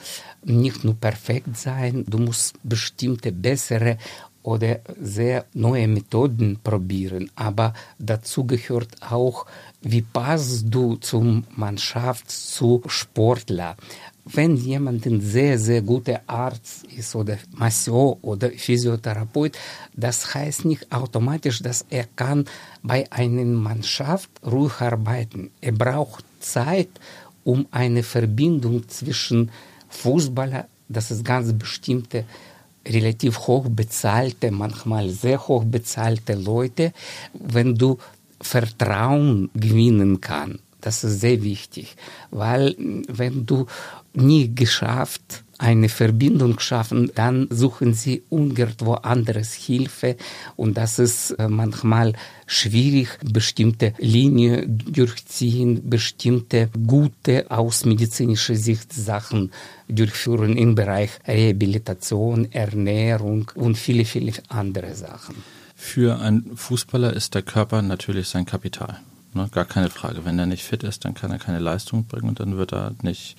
nicht 0.44 0.84
nur 0.84 0.96
perfekt 0.96 1.58
sein, 1.58 2.06
du 2.08 2.18
musst 2.18 2.56
bestimmte 2.64 3.32
bessere 3.32 3.98
oder 4.44 4.80
sehr 5.02 5.46
neue 5.54 5.90
Methoden 5.90 6.58
probieren, 6.64 7.30
aber 7.36 7.74
dazu 8.00 8.46
gehört 8.46 8.96
auch, 9.02 9.46
wie 9.82 10.02
passt 10.02 10.66
du 10.70 10.96
zum 10.96 11.44
Mannschaft, 11.58 12.32
zu 12.32 12.82
Sportler. 12.88 13.76
Wenn 14.24 14.56
jemand 14.56 15.06
ein 15.06 15.20
sehr, 15.20 15.60
sehr 15.60 15.82
guter 15.82 16.22
Arzt 16.28 16.86
ist 16.86 17.14
oder 17.16 17.38
Masseur 17.52 18.18
oder 18.24 18.50
Physiotherapeut, 18.50 19.58
das 19.94 20.34
heißt 20.34 20.64
nicht 20.64 20.92
automatisch, 20.94 21.62
dass 21.62 21.86
er 21.90 22.06
kann 22.16 22.46
bei 22.84 23.06
einer 23.12 23.44
Mannschaft 23.44 24.30
ruhig 24.46 24.80
arbeiten. 24.80 25.52
Er 25.60 25.74
braucht 25.74 26.24
Zeit, 26.40 26.90
um 27.48 27.66
eine 27.72 28.04
Verbindung 28.04 28.90
zwischen 28.90 29.52
Fußballer, 29.88 30.68
das 30.90 31.12
ist 31.12 31.24
ganz 31.24 31.54
bestimmte, 31.54 32.26
relativ 32.86 33.40
hoch 33.48 33.68
bezahlte, 33.70 34.52
manchmal 34.52 35.10
sehr 35.10 35.40
hoch 35.48 35.64
bezahlte 35.64 36.34
Leute, 36.34 36.92
wenn 37.34 37.76
du 37.76 37.98
Vertrauen 38.42 39.50
gewinnen 39.54 40.20
kannst. 40.20 40.60
Das 40.82 41.06
ist 41.06 41.22
sehr 41.22 41.42
wichtig, 41.42 41.96
weil 42.32 42.76
wenn 43.08 43.46
du 43.46 43.66
nie 44.14 44.54
geschafft 44.54 45.44
eine 45.58 45.90
Verbindung 45.90 46.60
schaffen, 46.60 47.12
dann 47.16 47.48
suchen 47.50 47.94
sie 47.94 48.24
irgendwo 48.30 48.94
anderes 48.94 49.54
Hilfe 49.54 50.16
und 50.56 50.78
das 50.78 51.00
ist 51.00 51.32
äh, 51.32 51.48
manchmal 51.48 52.14
schwierig, 52.46 53.10
bestimmte 53.24 53.94
Linien 53.98 54.84
durchziehen, 54.92 55.90
bestimmte 55.90 56.70
gute 56.86 57.50
aus 57.50 57.86
medizinischer 57.86 58.56
Sicht 58.56 58.94
Sachen 58.94 59.52
durchführen 59.88 60.58
im 60.58 60.76
Bereich 60.76 61.12
Rehabilitation, 61.28 62.52
Ernährung 62.52 63.52
und 63.56 63.78
viele, 63.78 64.06
viele 64.06 64.34
andere 64.50 64.96
Sachen. 64.96 65.36
Für 65.76 66.20
einen 66.20 66.58
Fußballer 66.58 67.14
ist 67.14 67.36
der 67.36 67.44
Körper 67.44 67.82
natürlich 67.82 68.28
sein 68.30 68.46
Kapital. 68.46 69.00
Ne? 69.34 69.48
Gar 69.52 69.66
keine 69.66 69.90
Frage. 69.90 70.26
Wenn 70.26 70.40
er 70.40 70.48
nicht 70.48 70.64
fit 70.64 70.84
ist, 70.84 71.06
dann 71.06 71.14
kann 71.14 71.32
er 71.32 71.38
keine 71.38 71.60
Leistung 71.60 72.06
bringen 72.06 72.30
und 72.30 72.40
dann 72.40 72.58
wird 72.58 72.74
er 72.74 72.96
nicht 73.04 73.38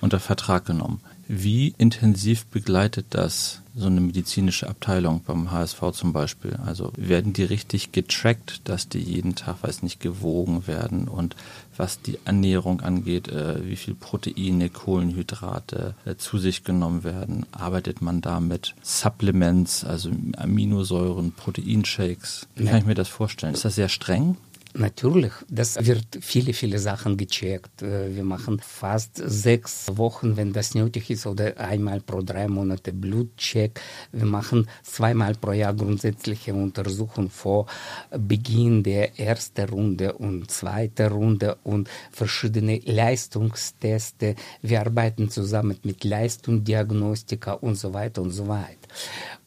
unter 0.00 0.20
Vertrag 0.20 0.64
genommen. 0.64 1.00
Wie 1.28 1.74
intensiv 1.78 2.46
begleitet 2.46 3.06
das 3.10 3.62
so 3.74 3.86
eine 3.86 4.00
medizinische 4.00 4.68
Abteilung 4.68 5.22
beim 5.26 5.50
HSV 5.50 5.90
zum 5.92 6.12
Beispiel? 6.12 6.56
Also 6.64 6.92
werden 6.96 7.32
die 7.32 7.42
richtig 7.42 7.92
getrackt, 7.92 8.60
dass 8.64 8.88
die 8.88 9.00
jeden 9.00 9.34
Tag, 9.34 9.62
weiß 9.62 9.82
nicht, 9.82 10.00
gewogen 10.00 10.66
werden 10.66 11.08
und 11.08 11.36
was 11.76 12.00
die 12.00 12.18
Ernährung 12.24 12.80
angeht, 12.80 13.28
äh, 13.28 13.66
wie 13.66 13.76
viel 13.76 13.94
Proteine, 13.94 14.70
Kohlenhydrate 14.70 15.94
äh, 16.04 16.16
zu 16.16 16.38
sich 16.38 16.64
genommen 16.64 17.04
werden? 17.04 17.44
Arbeitet 17.52 18.00
man 18.00 18.20
da 18.20 18.40
mit 18.40 18.74
Supplements, 18.82 19.84
also 19.84 20.10
Aminosäuren, 20.36 21.32
Proteinshakes? 21.32 22.46
Wie 22.54 22.64
kann 22.64 22.78
ich 22.78 22.86
mir 22.86 22.94
das 22.94 23.08
vorstellen? 23.08 23.54
Ist 23.54 23.64
das 23.64 23.74
sehr 23.74 23.88
streng? 23.88 24.36
Natürlich, 24.78 25.32
das 25.48 25.86
wird 25.86 26.18
viele, 26.20 26.52
viele 26.52 26.78
Sachen 26.78 27.16
gecheckt. 27.16 27.80
Äh, 27.80 28.14
wir 28.14 28.24
machen 28.24 28.60
fast 28.60 29.16
sechs 29.16 29.96
Wochen, 29.96 30.36
wenn 30.36 30.52
das 30.52 30.74
nötig 30.74 31.08
ist, 31.08 31.26
oder 31.26 31.58
einmal 31.58 32.00
pro 32.02 32.20
drei 32.20 32.46
Monate 32.46 32.92
Blutcheck. 32.92 33.80
Wir 34.12 34.26
machen 34.26 34.68
zweimal 34.82 35.34
pro 35.34 35.52
Jahr 35.52 35.72
grundsätzliche 35.72 36.52
Untersuchungen 36.52 37.30
vor 37.30 37.66
Beginn 38.10 38.82
der 38.82 39.18
ersten 39.18 39.66
Runde 39.66 40.12
und 40.12 40.50
zweiten 40.50 41.06
Runde 41.10 41.56
und 41.64 41.88
verschiedene 42.12 42.78
Leistungsteste. 42.84 44.34
Wir 44.60 44.80
arbeiten 44.80 45.30
zusammen 45.30 45.78
mit 45.84 46.04
Leistungsdiagnostika 46.04 47.52
und 47.52 47.76
so 47.76 47.94
weiter 47.94 48.20
und 48.20 48.32
so 48.32 48.46
weiter. 48.46 48.88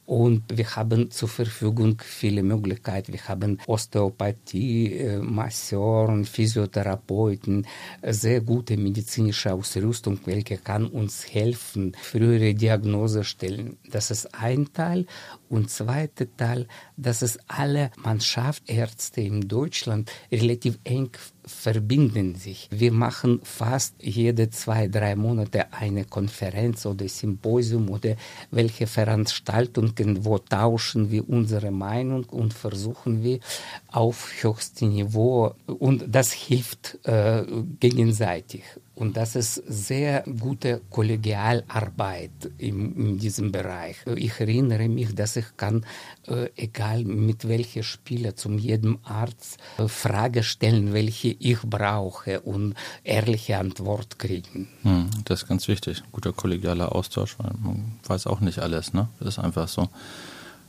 Und 0.09 0.57
wir 0.57 0.75
haben 0.75 1.11
zur 1.11 1.29
Verfügung 1.29 2.01
viele 2.03 2.41
Möglichkeiten. 2.41 3.13
Wir 3.13 3.27
haben 3.27 3.59
Osteopathie, 3.67 4.93
äh, 4.93 5.19
Masseuren, 5.19 6.25
Physiotherapeuten, 6.25 7.67
sehr 8.01 8.41
gute 8.41 8.75
medizinische 8.75 9.53
Ausrüstung, 9.53 10.19
welche 10.25 10.57
kann 10.57 10.87
uns 10.87 11.31
helfen, 11.31 11.95
frühere 12.01 12.55
Diagnose 12.55 13.23
stellen. 13.23 13.77
Das 13.91 14.09
ist 14.09 14.33
ein 14.33 14.73
Teil. 14.73 15.05
Und 15.47 15.69
zweiter 15.69 16.25
Teil, 16.35 16.67
dass 16.97 17.21
es 17.21 17.37
alle 17.47 17.91
Mannschaftsärzte 17.97 19.21
in 19.21 19.47
Deutschland 19.47 20.11
relativ 20.31 20.79
eng 20.85 21.11
verbinden 21.45 22.35
sich. 22.35 22.67
Wir 22.71 22.91
machen 22.91 23.39
fast 23.43 23.95
jede 23.99 24.49
zwei, 24.49 24.87
drei 24.87 25.15
Monate 25.15 25.73
eine 25.73 26.05
Konferenz 26.05 26.85
oder 26.85 27.07
Symposium 27.07 27.89
oder 27.89 28.15
welche 28.51 28.87
Veranstaltungen, 28.87 30.25
wo 30.25 30.37
tauschen 30.37 31.11
wir 31.11 31.27
unsere 31.29 31.71
Meinung 31.71 32.25
und 32.25 32.53
versuchen 32.53 33.23
wir 33.23 33.39
auf 33.87 34.29
höchstem 34.41 34.89
Niveau 34.89 35.53
und 35.65 36.05
das 36.07 36.31
hilft 36.31 36.99
äh, 37.05 37.43
gegenseitig. 37.79 38.63
Und 38.99 39.15
das 39.15 39.37
ist 39.37 39.55
sehr 39.65 40.23
gute 40.23 40.81
Kollegialarbeit 40.89 42.51
in, 42.57 42.95
in 42.97 43.17
diesem 43.17 43.49
Bereich. 43.49 43.95
Ich 44.17 44.37
erinnere 44.41 44.89
mich, 44.89 45.15
dass 45.15 45.37
ich 45.37 45.45
kann, 45.55 45.85
äh, 46.27 46.49
egal 46.57 47.05
mit 47.05 47.47
welcher 47.47 47.83
Spieler, 47.83 48.35
zum 48.35 48.57
jedem 48.57 48.99
Arzt 49.05 49.57
äh, 49.77 49.87
Frage 49.87 50.43
stellen, 50.43 50.91
welche 50.91 51.29
ich 51.29 51.61
brauche 51.61 52.41
und 52.41 52.75
ehrliche 53.05 53.57
Antwort 53.57 54.19
kriegen. 54.19 54.67
Hm, 54.83 55.09
das 55.23 55.43
ist 55.43 55.47
ganz 55.47 55.69
wichtig. 55.69 56.03
Guter 56.11 56.33
kollegialer 56.33 56.93
Austausch, 56.93 57.37
weil 57.39 57.53
man 57.57 57.99
weiß 58.05 58.27
auch 58.27 58.41
nicht 58.41 58.59
alles, 58.59 58.93
ne? 58.93 59.07
Das 59.19 59.29
ist 59.29 59.39
einfach 59.39 59.69
so. 59.69 59.87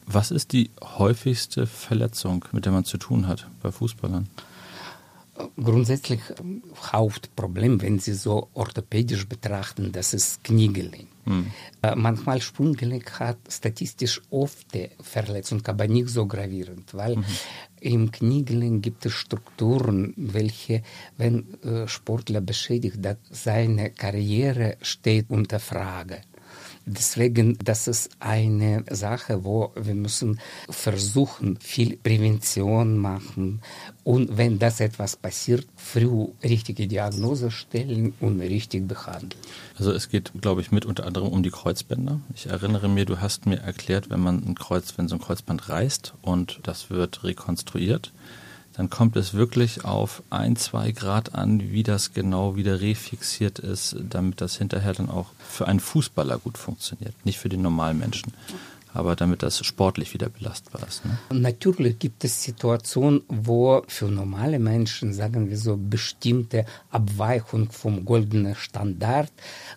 Was 0.06 0.30
ist 0.30 0.52
die 0.52 0.70
häufigste 0.80 1.66
Verletzung, 1.66 2.44
mit 2.52 2.64
der 2.64 2.72
man 2.72 2.84
zu 2.84 2.96
tun 2.96 3.26
hat 3.26 3.49
bei 3.60 3.72
Fußballern? 3.72 4.28
Grundsätzlich 5.56 6.20
ähm, 6.38 6.62
Hauptproblem, 6.92 7.80
wenn 7.82 7.99
Sie 7.99 8.14
so 8.14 8.49
orthopädisch 8.54 9.28
betrachten, 9.28 9.92
das 9.92 10.14
ist 10.14 10.44
Kniegelenk. 10.44 11.09
Mhm. 11.25 11.47
Äh, 11.82 11.94
manchmal 11.97 12.40
Sprunggelenk 12.40 13.20
hat 13.20 13.38
statistisch 13.49 14.20
oft 14.30 14.66
Verletzung, 15.00 15.66
aber 15.66 15.87
nicht 15.87 16.09
so 16.09 16.26
gravierend, 16.26 16.94
weil 16.94 17.16
mhm. 17.16 17.25
im 17.80 18.11
Kniegelenk 18.11 18.82
gibt 18.82 19.06
es 19.06 19.12
Strukturen, 19.12 20.14
welche, 20.16 20.82
wenn 21.16 21.61
äh, 21.62 21.87
Sportler 21.88 22.40
beschädigt, 22.40 22.97
dass 23.00 23.16
seine 23.30 23.90
Karriere 23.90 24.76
steht 24.82 25.30
unter 25.30 25.61
Frage. 25.61 26.23
Deswegen, 26.92 27.56
das 27.62 27.88
ist 27.88 28.11
eine 28.18 28.85
Sache, 28.90 29.44
wo 29.44 29.73
wir 29.75 29.94
müssen 29.94 30.40
versuchen, 30.68 31.59
viel 31.61 31.97
Prävention 31.97 32.99
machen 32.99 33.61
und 34.04 34.37
wenn 34.37 34.59
das 34.59 34.80
etwas 34.80 35.16
passiert, 35.16 35.66
früh 35.76 36.26
richtige 36.42 36.87
Diagnose 36.87 37.50
stellen 37.50 38.12
und 38.20 38.40
richtig 38.40 38.88
behandeln. 38.88 39.40
Also 39.78 39.92
es 39.92 40.09
geht, 40.09 40.32
glaube 40.40 40.61
ich, 40.61 40.73
mit 40.73 40.85
unter 40.85 41.06
anderem 41.06 41.28
um 41.28 41.42
die 41.42 41.50
Kreuzbänder. 41.50 42.20
Ich 42.35 42.47
erinnere 42.47 42.88
mir, 42.88 43.04
du 43.04 43.20
hast 43.20 43.47
mir 43.47 43.59
erklärt, 43.59 44.11
wenn 44.11 44.20
man 44.20 44.42
ein 44.44 44.54
Kreuz, 44.54 44.94
wenn 44.97 45.09
so 45.09 45.16
ein 45.16 45.20
Kreuzband 45.20 45.68
reißt 45.68 46.14
und 46.23 46.61
das 46.64 46.90
wird 46.90 47.23
rekonstruiert, 47.25 48.12
dann 48.75 48.91
kommt 48.91 49.17
es 49.17 49.35
wirklich 49.35 49.85
auf 49.85 50.23
ein, 50.31 50.57
zwei 50.57 50.93
Grad 50.93 51.35
an, 51.35 51.73
wie 51.73 51.83
das 51.83 52.12
genau 52.12 52.57
wieder 52.57 52.81
refixiert 52.81 53.59
ist, 53.59 53.97
damit 54.09 54.41
das 54.41 54.57
hinterher 54.57 54.93
dann 54.93 55.11
auch 55.11 55.27
für 55.39 55.67
einen 55.67 55.81
Fußballer 55.81 56.39
gut 56.39 56.57
funktioniert, 56.57 57.15
nicht 57.25 57.39
für 57.39 57.49
den 57.49 57.62
normalen 57.62 57.99
Menschen 57.99 58.33
aber 58.93 59.17
damit 59.17 59.43
das 59.43 59.65
sportlich 59.65 60.15
wieder 60.15 60.29
belastbar 60.29 60.87
ist. 60.87 61.05
Ne? 61.05 61.19
Natürlich 61.33 61.99
gibt 61.99 62.25
es 62.25 62.43
Situationen, 62.43 63.23
wo 63.29 63.83
für 63.87 64.07
normale 64.07 64.59
Menschen, 64.59 65.12
sagen 65.12 65.49
wir 65.49 65.57
so, 65.57 65.77
bestimmte 65.77 66.65
Abweichung 66.91 67.71
vom 67.71 68.05
goldenen 68.05 68.55
Standard 68.55 69.31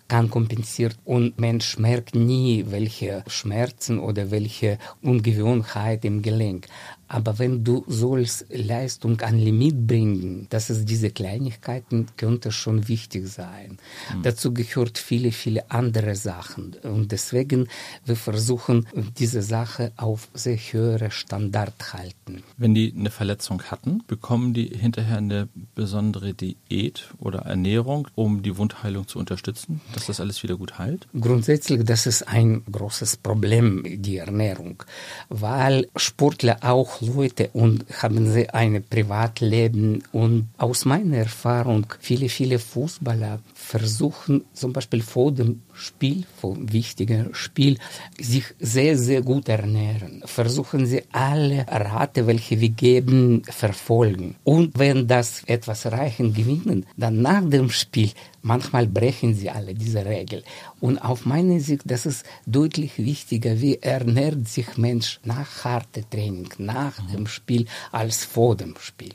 kann 0.08 0.30
kompensiert 0.30 0.96
und 1.04 1.38
Mensch 1.38 1.78
merkt 1.78 2.14
nie, 2.14 2.66
welche 2.68 3.24
Schmerzen 3.26 3.98
oder 3.98 4.30
welche 4.30 4.78
Ungewohnheit 5.02 6.04
im 6.04 6.22
Gelenk. 6.22 6.66
Aber 7.08 7.38
wenn 7.38 7.64
du 7.64 7.84
sollst 7.86 8.46
Leistung 8.50 9.20
an 9.20 9.38
Limit 9.38 9.86
bringen, 9.86 10.46
dass 10.50 10.70
es 10.70 10.84
diese 10.84 11.10
Kleinigkeiten 11.10 12.06
könnte 12.16 12.52
schon 12.52 12.88
wichtig 12.88 13.28
sein. 13.28 13.78
Mhm. 14.14 14.22
Dazu 14.22 14.52
gehört 14.54 14.98
viele, 14.98 15.32
viele 15.32 15.70
andere 15.70 16.14
Sachen. 16.14 16.76
Und 16.82 17.12
deswegen, 17.12 17.68
wir 18.04 18.16
versuchen, 18.16 18.86
diese 19.18 19.42
Sache 19.42 19.92
auf 19.96 20.28
sehr 20.34 20.56
höhere 20.56 21.10
Standard 21.10 21.92
halten. 21.92 22.42
Wenn 22.56 22.74
die 22.74 22.94
eine 22.96 23.10
Verletzung 23.10 23.62
hatten, 23.64 24.02
bekommen 24.06 24.54
die 24.54 24.66
hinterher 24.66 25.18
eine 25.18 25.48
besondere 25.74 26.34
Diät 26.34 27.08
oder 27.18 27.40
Ernährung, 27.40 28.08
um 28.14 28.42
die 28.42 28.56
Wundheilung 28.56 29.06
zu 29.08 29.18
unterstützen, 29.18 29.80
dass 29.92 30.06
das 30.06 30.20
alles 30.20 30.42
wieder 30.42 30.56
gut 30.56 30.78
heilt? 30.78 31.06
Grundsätzlich, 31.18 31.84
das 31.84 32.06
ist 32.06 32.28
ein 32.28 32.62
großes 32.70 33.18
Problem, 33.18 33.82
die 33.84 34.18
Ernährung, 34.18 34.82
weil 35.28 35.88
Sportler 35.96 36.58
auch 36.62 36.93
Leute 37.00 37.50
und 37.52 37.84
haben 38.02 38.30
sie 38.32 38.50
ein 38.50 38.82
Privatleben. 38.88 40.02
Und 40.12 40.48
aus 40.58 40.84
meiner 40.84 41.18
Erfahrung, 41.18 41.86
viele, 42.00 42.28
viele 42.28 42.58
Fußballer 42.58 43.40
versuchen 43.64 44.44
zum 44.52 44.72
Beispiel 44.72 45.02
vor 45.02 45.32
dem 45.32 45.62
Spiel, 45.72 46.24
vor 46.36 46.54
dem 46.54 46.72
wichtigen 46.72 47.34
Spiel, 47.34 47.78
sich 48.20 48.44
sehr, 48.60 48.96
sehr 48.98 49.22
gut 49.22 49.48
ernähren. 49.48 50.22
Versuchen 50.26 50.86
sie 50.86 51.02
alle 51.12 51.66
Rate, 51.68 52.26
welche 52.26 52.60
wir 52.60 52.68
geben, 52.68 53.42
verfolgen. 53.48 54.36
Und 54.44 54.78
wenn 54.78 55.06
das 55.06 55.42
etwas 55.46 55.86
reichen, 55.86 56.34
gewinnen, 56.34 56.86
dann 56.96 57.22
nach 57.22 57.44
dem 57.48 57.70
Spiel 57.70 58.10
Manchmal 58.46 58.86
brechen 58.86 59.34
sie 59.34 59.48
alle 59.48 59.72
diese 59.72 60.04
Regel. 60.04 60.44
Und 60.78 60.98
auf 60.98 61.24
meine 61.24 61.60
Sicht, 61.60 61.80
das 61.86 62.04
ist 62.04 62.26
deutlich 62.44 62.98
wichtiger, 62.98 63.58
wie 63.62 63.78
ernährt 63.78 64.46
sich 64.48 64.76
Mensch 64.76 65.18
nach 65.24 65.64
hartem 65.64 66.04
Training, 66.10 66.50
nach 66.58 66.92
dem 67.10 67.26
Spiel, 67.26 67.64
als 67.90 68.26
vor 68.26 68.54
dem 68.54 68.74
Spiel. 68.78 69.14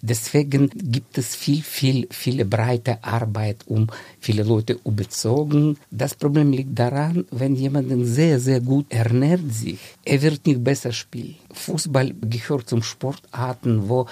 Deswegen 0.00 0.70
gibt 0.72 1.18
es 1.18 1.34
viel, 1.34 1.62
viel, 1.62 2.06
viele 2.12 2.44
breite 2.44 3.02
Arbeit, 3.02 3.64
um 3.66 3.87
viele 4.20 4.42
Leute 4.42 4.78
überzogen. 4.84 5.78
Das 5.90 6.14
Problem 6.14 6.52
liegt 6.52 6.78
daran, 6.78 7.26
wenn 7.30 7.54
jemand 7.54 7.88
sehr, 8.06 8.38
sehr 8.40 8.60
gut 8.60 8.86
ernährt 8.88 9.52
sich, 9.52 9.78
er 10.04 10.22
wird 10.22 10.46
nicht 10.46 10.62
besser 10.62 10.92
spielen. 10.92 11.36
Fußball 11.52 12.14
gehört 12.20 12.68
zum 12.68 12.82
Sportarten, 12.82 13.88
wo 13.88 14.06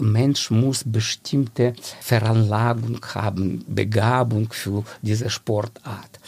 Mensch 0.00 0.50
muss 0.50 0.84
bestimmte 0.84 1.74
Veranlagung 2.00 3.04
haben, 3.14 3.64
Begabung 3.68 4.48
für 4.52 4.84
diese 5.02 5.30
Sportart. 5.30 6.20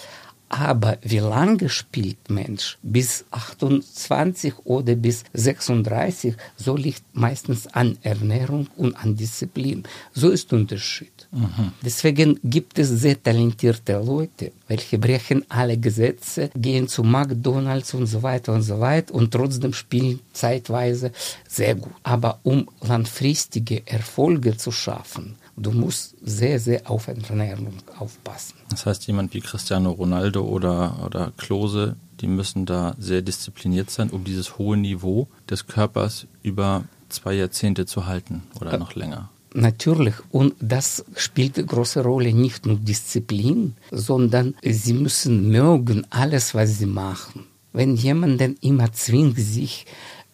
Aber 0.48 0.98
wie 1.02 1.18
lange 1.18 1.68
spielt 1.68 2.30
Mensch? 2.30 2.78
Bis 2.82 3.24
28 3.32 4.54
oder 4.64 4.94
bis 4.94 5.24
36, 5.32 6.36
so 6.56 6.76
liegt 6.76 7.02
meistens 7.12 7.66
an 7.66 7.98
Ernährung 8.02 8.68
und 8.76 8.94
an 8.96 9.16
Disziplin. 9.16 9.82
So 10.12 10.30
ist 10.30 10.52
der 10.52 10.60
Unterschied. 10.60 11.15
Mhm. 11.36 11.72
Deswegen 11.84 12.40
gibt 12.42 12.78
es 12.78 12.88
sehr 12.88 13.22
talentierte 13.22 14.00
Leute, 14.02 14.52
welche 14.68 14.98
brechen 14.98 15.44
alle 15.50 15.76
Gesetze, 15.76 16.50
gehen 16.56 16.88
zu 16.88 17.02
McDonalds 17.02 17.92
und 17.94 18.06
so 18.06 18.22
weiter 18.22 18.52
und 18.54 18.62
so 18.62 18.80
weiter 18.80 19.14
und 19.14 19.30
trotzdem 19.32 19.72
spielen 19.72 20.20
zeitweise 20.32 21.12
sehr 21.46 21.74
gut. 21.74 21.92
Aber 22.02 22.40
um 22.42 22.68
langfristige 22.80 23.86
Erfolge 23.86 24.56
zu 24.56 24.72
schaffen, 24.72 25.36
du 25.56 25.72
musst 25.72 26.14
sehr, 26.22 26.58
sehr 26.58 26.90
auf 26.90 27.08
Ernährung 27.08 27.74
aufpassen. 27.98 28.54
Das 28.70 28.86
heißt, 28.86 29.06
jemand 29.06 29.34
wie 29.34 29.40
Cristiano 29.40 29.90
Ronaldo 29.90 30.42
oder, 30.42 31.04
oder 31.04 31.32
Klose, 31.36 31.96
die 32.20 32.28
müssen 32.28 32.64
da 32.64 32.94
sehr 32.98 33.20
diszipliniert 33.20 33.90
sein, 33.90 34.08
um 34.08 34.24
dieses 34.24 34.58
hohe 34.58 34.76
Niveau 34.76 35.28
des 35.50 35.66
Körpers 35.66 36.26
über 36.42 36.84
zwei 37.10 37.34
Jahrzehnte 37.34 37.84
zu 37.84 38.06
halten 38.06 38.42
oder 38.58 38.78
noch 38.78 38.94
länger. 38.94 39.28
Natürlich, 39.58 40.16
und 40.32 40.52
das 40.60 41.02
spielt 41.16 41.56
eine 41.56 41.66
große 41.66 42.02
Rolle, 42.02 42.34
nicht 42.34 42.66
nur 42.66 42.76
Disziplin, 42.76 43.74
sondern 43.90 44.54
sie 44.62 44.92
müssen 44.92 45.48
mögen 45.48 46.06
alles, 46.10 46.54
was 46.54 46.76
sie 46.78 46.84
machen. 46.84 47.46
Wenn 47.72 47.96
jemand 47.96 48.38
denn 48.38 48.58
immer 48.60 48.92
zwingt, 48.92 49.38
sich 49.38 49.86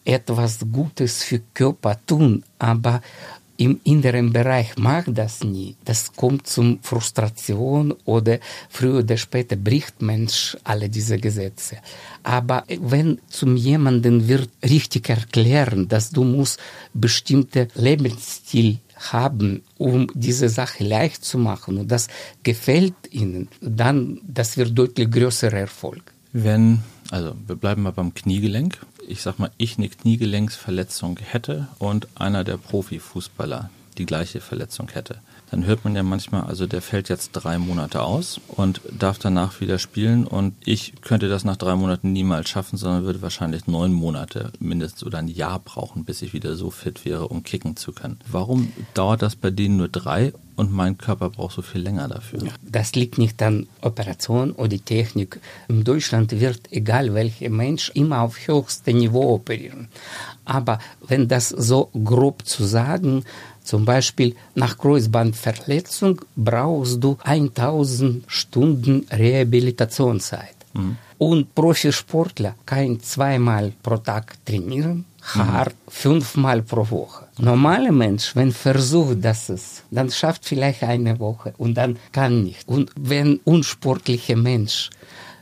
etwas 0.03 0.59
Gutes 0.69 1.23
für 1.23 1.39
Körper 1.53 1.97
tun, 2.05 2.43
aber 2.59 3.01
im 3.55 3.79
inneren 3.85 4.33
Bereich 4.33 4.75
macht 4.77 5.17
das 5.17 5.41
nie. 5.41 5.77
Das 5.85 6.11
kommt 6.11 6.47
zum 6.47 6.79
Frustration 6.81 7.93
oder 8.03 8.39
früher 8.67 8.99
oder 8.99 9.15
später 9.15 9.55
bricht 9.55 10.01
Mensch 10.01 10.57
alle 10.65 10.89
diese 10.89 11.17
Gesetze. 11.17 11.77
Aber 12.23 12.65
wenn 12.67 13.19
zum 13.29 13.55
jemanden 13.55 14.27
wird 14.27 14.49
richtig 14.63 15.07
erklären, 15.07 15.87
dass 15.87 16.09
du 16.09 16.25
musst 16.25 16.59
bestimmte 16.93 17.69
Lebensstil 17.75 18.79
haben, 19.11 19.63
um 19.77 20.07
diese 20.13 20.49
Sache 20.49 20.83
leicht 20.83 21.25
zu 21.25 21.37
machen 21.37 21.77
und 21.77 21.91
das 21.91 22.07
gefällt 22.43 22.93
ihnen, 23.11 23.49
dann 23.61 24.21
das 24.25 24.57
wird 24.57 24.77
deutlich 24.77 25.11
größerer 25.11 25.57
Erfolg. 25.57 26.13
Wenn, 26.31 26.81
also 27.11 27.35
wir 27.45 27.55
bleiben 27.55 27.83
mal 27.83 27.91
beim 27.91 28.13
Kniegelenk. 28.13 28.79
Ich 29.07 29.21
sag 29.21 29.37
mal, 29.37 29.51
ich 29.57 29.77
eine 29.77 29.89
Kniegelenksverletzung 29.89 31.19
hätte 31.19 31.67
und 31.77 32.07
einer 32.15 32.43
der 32.43 32.57
Profifußballer 32.57 33.69
die 33.97 34.05
gleiche 34.05 34.39
Verletzung 34.39 34.89
hätte 34.91 35.19
dann 35.53 35.67
hört 35.67 35.83
man 35.83 35.95
ja 35.95 36.01
manchmal, 36.01 36.45
also 36.45 36.65
der 36.65 36.81
fällt 36.81 37.09
jetzt 37.09 37.29
drei 37.33 37.59
Monate 37.59 38.01
aus 38.01 38.41
und 38.47 38.81
darf 38.97 39.19
danach 39.19 39.61
wieder 39.61 39.77
spielen 39.77 40.25
und 40.25 40.55
ich 40.65 40.93
könnte 41.01 41.29
das 41.29 41.45
nach 41.45 41.57
drei 41.57 41.75
Monaten 41.75 42.11
niemals 42.11 42.49
schaffen, 42.49 42.75
sondern 42.75 43.03
würde 43.03 43.21
wahrscheinlich 43.21 43.67
neun 43.67 43.93
Monate 43.93 44.51
mindestens 44.59 45.03
oder 45.03 45.19
ein 45.19 45.27
Jahr 45.27 45.59
brauchen, 45.59 46.05
bis 46.05 46.23
ich 46.23 46.33
wieder 46.33 46.55
so 46.55 46.71
fit 46.71 47.05
wäre, 47.05 47.27
um 47.27 47.43
kicken 47.43 47.75
zu 47.75 47.91
können. 47.91 48.17
Warum 48.27 48.73
dauert 48.95 49.21
das 49.21 49.35
bei 49.35 49.51
denen 49.51 49.77
nur 49.77 49.89
drei 49.89 50.33
und 50.55 50.71
mein 50.71 50.97
Körper 50.97 51.29
braucht 51.29 51.55
so 51.55 51.61
viel 51.61 51.81
länger 51.81 52.07
dafür. 52.07 52.43
Das 52.61 52.93
liegt 52.93 53.17
nicht 53.17 53.41
an 53.41 53.67
Operation 53.81 54.51
oder 54.51 54.77
Technik. 54.77 55.39
In 55.67 55.83
Deutschland 55.83 56.31
wird, 56.39 56.71
egal 56.71 57.13
welcher 57.13 57.49
Mensch, 57.49 57.91
immer 57.95 58.21
auf 58.21 58.37
höchstem 58.47 58.97
Niveau 58.97 59.33
operieren. 59.33 59.87
Aber 60.45 60.79
wenn 61.07 61.27
das 61.27 61.49
so 61.49 61.89
grob 62.03 62.45
zu 62.45 62.65
sagen, 62.65 63.23
zum 63.63 63.85
Beispiel 63.85 64.35
nach 64.55 64.77
Kreuzbandverletzung 64.77 66.21
brauchst 66.35 67.03
du 67.03 67.17
1000 67.23 68.25
Stunden 68.27 69.05
Rehabilitationszeit. 69.11 70.55
Mhm. 70.73 70.97
Und 71.17 71.55
Profisportler 71.55 72.55
kann 72.65 72.99
zweimal 72.99 73.71
pro 73.81 73.97
Tag 73.97 74.35
trainieren, 74.45 75.05
hart, 75.21 75.75
mhm. 75.85 75.91
fünfmal 75.91 76.61
pro 76.61 76.89
Woche. 76.89 77.25
Normaler 77.37 77.91
Mensch, 77.91 78.35
wenn 78.35 78.51
versucht 78.51 79.23
das 79.23 79.49
ist, 79.49 79.83
dann 79.89 80.11
schafft 80.11 80.45
vielleicht 80.45 80.83
eine 80.83 81.19
Woche 81.19 81.53
und 81.57 81.75
dann 81.75 81.97
kann 82.11 82.43
nicht. 82.43 82.67
Und 82.67 82.91
wenn 82.95 83.39
unsportlicher 83.45 84.35
Mensch 84.35 84.89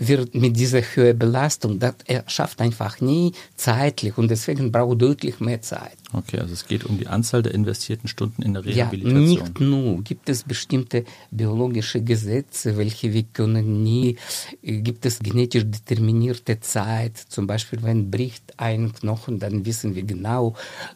wird 0.08 0.34
mit 0.34 0.58
dieser 0.58 0.82
höheren 0.82 1.20
Belastung, 1.20 1.80
das 1.80 1.96
er 2.06 2.24
schafft 2.28 2.60
einfach 2.60 3.02
nie 3.02 3.34
zeitlich 3.56 4.18
und 4.18 4.30
deswegen 4.30 4.72
braucht 4.72 5.02
deutlich 5.02 5.40
mehr 5.40 5.62
Zeit. 5.62 5.96
Okay, 6.12 6.40
also 6.40 6.54
es 6.54 6.68
geht 6.68 6.86
um 6.86 6.98
die 6.98 7.08
Anzahl 7.08 7.44
der 7.44 7.54
investierten 7.54 8.10
Stunden 8.10 8.42
in 8.42 8.54
der 8.54 8.66
Rehabilitation. 8.66 9.24
Ja, 9.24 9.44
nicht 9.44 9.60
nur. 9.60 10.02
Gibt 10.04 10.28
es 10.28 10.44
bestimmte 10.44 11.06
biologische 11.30 12.02
Gesetze, 12.02 12.76
welche 12.78 13.14
wir 13.14 13.24
können 13.24 13.84
nie, 13.84 14.18
gibt 14.62 15.06
es 15.06 15.20
genetisch 15.20 15.64
determinierte 15.66 16.60
Zeit, 16.60 17.18
zum 17.18 17.48
Beispiel 17.48 17.84
wenn 17.84 18.10
bricht 18.10 18.44
ein 18.58 18.92
Knochen, 18.92 19.40
dann 19.40 19.66
wissen 19.66 19.96
wir 19.96 20.04
genau, 20.04 20.56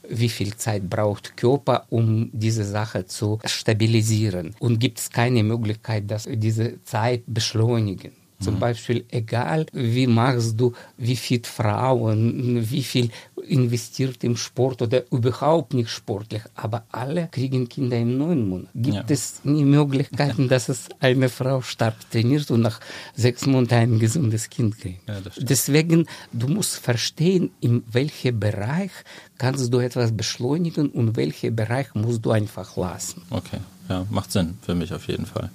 wie 0.09 0.29
viel 0.29 0.55
Zeit 0.55 0.89
braucht 0.89 1.37
Körper, 1.37 1.85
um 1.89 2.29
diese 2.33 2.65
Sache 2.65 3.05
zu 3.05 3.39
stabilisieren. 3.45 4.55
Und 4.59 4.79
gibt 4.79 4.99
es 4.99 5.09
keine 5.11 5.43
Möglichkeit, 5.43 6.09
dass 6.09 6.25
wir 6.27 6.37
diese 6.37 6.83
Zeit 6.83 7.23
beschleunigen. 7.27 8.24
Zum 8.45 8.59
Beispiel, 8.59 9.05
egal 9.09 9.65
wie 9.73 10.07
machst 10.07 10.59
du, 10.59 10.73
wie 10.97 11.15
fit 11.15 11.47
Frauen, 11.47 12.69
wie 12.69 12.83
viel 12.83 13.09
investiert 13.47 14.23
im 14.23 14.35
Sport 14.37 14.81
oder 14.81 15.03
überhaupt 15.11 15.73
nicht 15.73 15.89
sportlich, 15.89 16.41
aber 16.55 16.85
alle 16.91 17.29
kriegen 17.31 17.69
Kinder 17.69 17.97
im 17.97 18.17
neuen 18.17 18.47
Monat. 18.49 18.69
Gibt 18.73 18.95
ja. 18.95 19.03
es 19.07 19.41
nie 19.43 19.63
Möglichkeiten, 19.63 20.47
dass 20.47 20.69
es 20.69 20.89
eine 20.99 21.29
Frau 21.29 21.61
stark 21.61 21.95
trainiert 22.11 22.49
und 22.51 22.61
nach 22.61 22.79
sechs 23.15 23.45
Monaten 23.45 23.93
ein 23.95 23.99
gesundes 23.99 24.49
Kind 24.49 24.79
kriegt? 24.79 25.07
Ja, 25.07 25.15
Deswegen, 25.37 26.07
du 26.31 26.47
musst 26.47 26.77
verstehen, 26.77 27.51
in 27.61 27.83
welchem 27.91 28.39
Bereich 28.39 28.91
kannst 29.37 29.73
du 29.73 29.79
etwas 29.79 30.11
beschleunigen 30.11 30.89
und 30.89 31.15
welchen 31.15 31.55
Bereich 31.55 31.93
musst 31.93 32.25
du 32.25 32.31
einfach 32.31 32.75
lassen. 32.77 33.21
Okay, 33.29 33.59
ja, 33.89 34.05
macht 34.09 34.31
Sinn 34.31 34.57
für 34.61 34.75
mich 34.75 34.93
auf 34.93 35.07
jeden 35.07 35.25
Fall. 35.25 35.49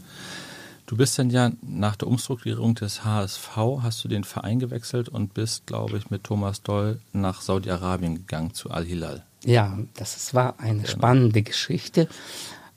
Du 0.91 0.97
bist 0.97 1.17
dann 1.21 1.31
ja 1.31 1.53
nach 1.63 1.95
der 1.95 2.09
Umstrukturierung 2.09 2.75
des 2.75 3.05
HSV, 3.05 3.57
hast 3.81 4.03
du 4.03 4.09
den 4.09 4.25
Verein 4.25 4.59
gewechselt 4.59 5.09
und 5.09 5.35
bist, 5.35 5.65
glaube 5.69 5.97
ich, 5.97 6.11
mit 6.11 6.25
Thomas 6.25 6.65
Doll 6.65 6.99
nach 7.13 7.43
Saudi-Arabien 7.43 8.17
gegangen 8.17 8.55
zu 8.55 8.73
Al-Hilal. 8.73 9.25
Ja, 9.45 9.79
das 9.95 10.35
war 10.35 10.59
eine 10.59 10.83
genau. 10.83 10.89
spannende 10.89 11.43
Geschichte. 11.43 12.09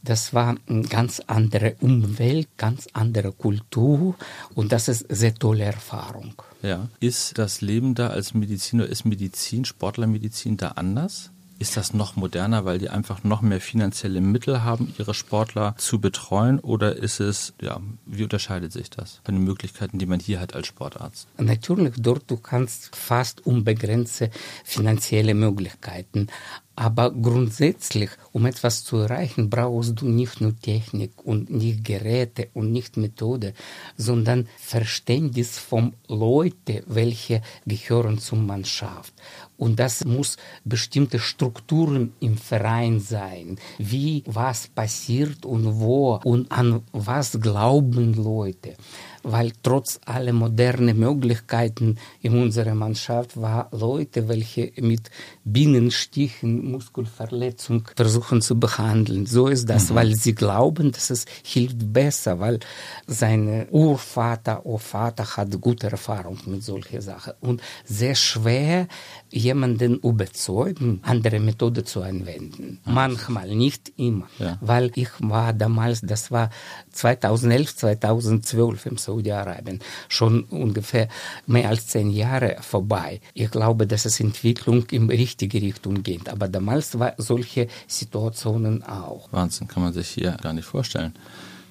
Das 0.03 0.31
war 0.31 0.57
eine 0.67 0.83
ganz 0.83 1.21
andere 1.25 1.75
Umwelt, 1.79 2.49
ganz 2.55 2.87
andere 2.93 3.31
Kultur 3.31 4.13
und 4.53 4.71
das 4.71 4.89
ist 4.89 5.09
eine 5.09 5.17
sehr 5.17 5.33
tolle 5.33 5.63
Erfahrung. 5.63 6.35
Ja. 6.61 6.89
Ist 6.99 7.39
das 7.39 7.61
Leben 7.61 7.95
da 7.95 8.09
als 8.09 8.35
Mediziner, 8.35 8.85
ist 8.85 9.05
Medizin, 9.05 9.65
Sportlermedizin 9.65 10.57
da 10.57 10.67
anders? 10.67 11.31
Ist 11.59 11.77
das 11.77 11.93
noch 11.93 12.15
moderner, 12.15 12.65
weil 12.65 12.79
die 12.79 12.89
einfach 12.89 13.23
noch 13.23 13.41
mehr 13.41 13.61
finanzielle 13.61 14.21
Mittel 14.21 14.63
haben, 14.63 14.93
ihre 14.97 15.13
Sportler 15.13 15.75
zu 15.77 15.99
betreuen? 15.99 16.59
Oder 16.59 16.95
ist 16.95 17.19
es, 17.19 17.53
ja, 17.61 17.79
wie 18.05 18.23
unterscheidet 18.23 18.71
sich 18.71 18.89
das 18.89 19.21
von 19.23 19.35
den 19.35 19.43
Möglichkeiten, 19.43 19.99
die 19.99 20.05
man 20.05 20.19
hier 20.19 20.39
hat 20.39 20.55
als 20.55 20.67
Sportarzt? 20.67 21.27
Natürlich, 21.37 21.93
dort 21.97 22.29
du 22.29 22.37
kannst 22.37 22.95
fast 22.95 23.45
unbegrenzte 23.45 24.29
finanzielle 24.63 25.33
Möglichkeiten 25.33 26.27
aber 26.75 27.11
grundsätzlich, 27.11 28.09
um 28.31 28.45
etwas 28.45 28.83
zu 28.83 28.97
erreichen, 28.97 29.49
brauchst 29.49 30.01
du 30.01 30.07
nicht 30.07 30.41
nur 30.41 30.59
Technik 30.59 31.11
und 31.23 31.49
nicht 31.49 31.83
Geräte 31.83 32.49
und 32.53 32.71
nicht 32.71 32.97
Methode, 32.97 33.53
sondern 33.95 34.47
Verständnis 34.57 35.57
von 35.59 35.93
Leuten, 36.07 36.81
welche 36.87 37.41
gehören 37.65 38.17
zur 38.17 38.39
Mannschaft. 38.39 39.13
Und 39.57 39.79
das 39.79 40.03
muss 40.03 40.37
bestimmte 40.65 41.19
Strukturen 41.19 42.13
im 42.19 42.37
Verein 42.37 42.99
sein, 42.99 43.59
wie 43.77 44.23
was 44.25 44.67
passiert 44.67 45.45
und 45.45 45.79
wo 45.79 46.19
und 46.23 46.51
an 46.51 46.81
was 46.91 47.39
glauben 47.39 48.13
Leute 48.15 48.75
weil 49.23 49.53
trotz 49.63 49.99
aller 50.05 50.33
modernen 50.33 50.99
Möglichkeiten 50.99 51.97
in 52.21 52.37
unserer 52.37 52.75
Mannschaft 52.75 53.39
war 53.39 53.69
Leute, 53.71 54.27
welche 54.27 54.71
mit 54.81 55.09
Bienenstichen 55.45 56.71
Muskelverletzung 56.71 57.87
versuchen 57.95 58.41
zu 58.41 58.59
behandeln. 58.59 59.25
So 59.25 59.47
ist 59.47 59.69
das, 59.69 59.89
mhm. 59.89 59.95
weil 59.95 60.15
sie 60.15 60.35
glauben, 60.35 60.91
dass 60.91 61.09
es 61.09 61.25
hilft 61.43 61.91
besser, 61.91 62.39
weil 62.39 62.59
sein 63.07 63.67
Urvater, 63.69 64.65
Urvater 64.65 65.25
hat 65.35 65.59
gute 65.59 65.89
Erfahrung 65.89 66.37
mit 66.45 66.63
solchen 66.63 67.01
Sachen 67.01 67.33
und 67.41 67.61
sehr 67.83 68.15
schwer 68.15 68.87
jemanden 69.29 69.95
überzeugen, 69.95 70.99
andere 71.03 71.39
Methode 71.39 71.83
zu 71.83 72.01
anwenden. 72.03 72.79
Mhm. 72.85 72.93
Manchmal, 72.93 73.53
nicht 73.53 73.91
immer, 73.97 74.27
ja. 74.39 74.57
weil 74.61 74.91
ich 74.95 75.09
war 75.19 75.51
damals, 75.51 76.01
das 76.01 76.31
war 76.31 76.49
2011, 76.91 77.75
2012 77.75 78.85
im 78.85 78.97
Saudi-Arabien, 78.97 79.79
schon 80.07 80.43
ungefähr 80.45 81.09
mehr 81.47 81.67
als 81.69 81.87
zehn 81.87 82.09
Jahre 82.11 82.57
vorbei. 82.61 83.19
Ich 83.33 83.51
glaube, 83.51 83.87
dass 83.87 84.05
es 84.05 84.19
Entwicklung 84.19 84.85
in 84.91 85.09
richtige 85.33 85.61
Richtung 85.61 86.03
geht, 86.03 86.29
aber 86.29 86.47
damals 86.47 86.99
war 86.99 87.13
solche 87.17 87.67
Situationen 87.87 88.83
auch. 88.83 89.29
Wahnsinn, 89.31 89.67
kann 89.67 89.83
man 89.83 89.93
sich 89.93 90.09
hier 90.09 90.37
gar 90.41 90.53
nicht 90.53 90.65
vorstellen 90.65 91.13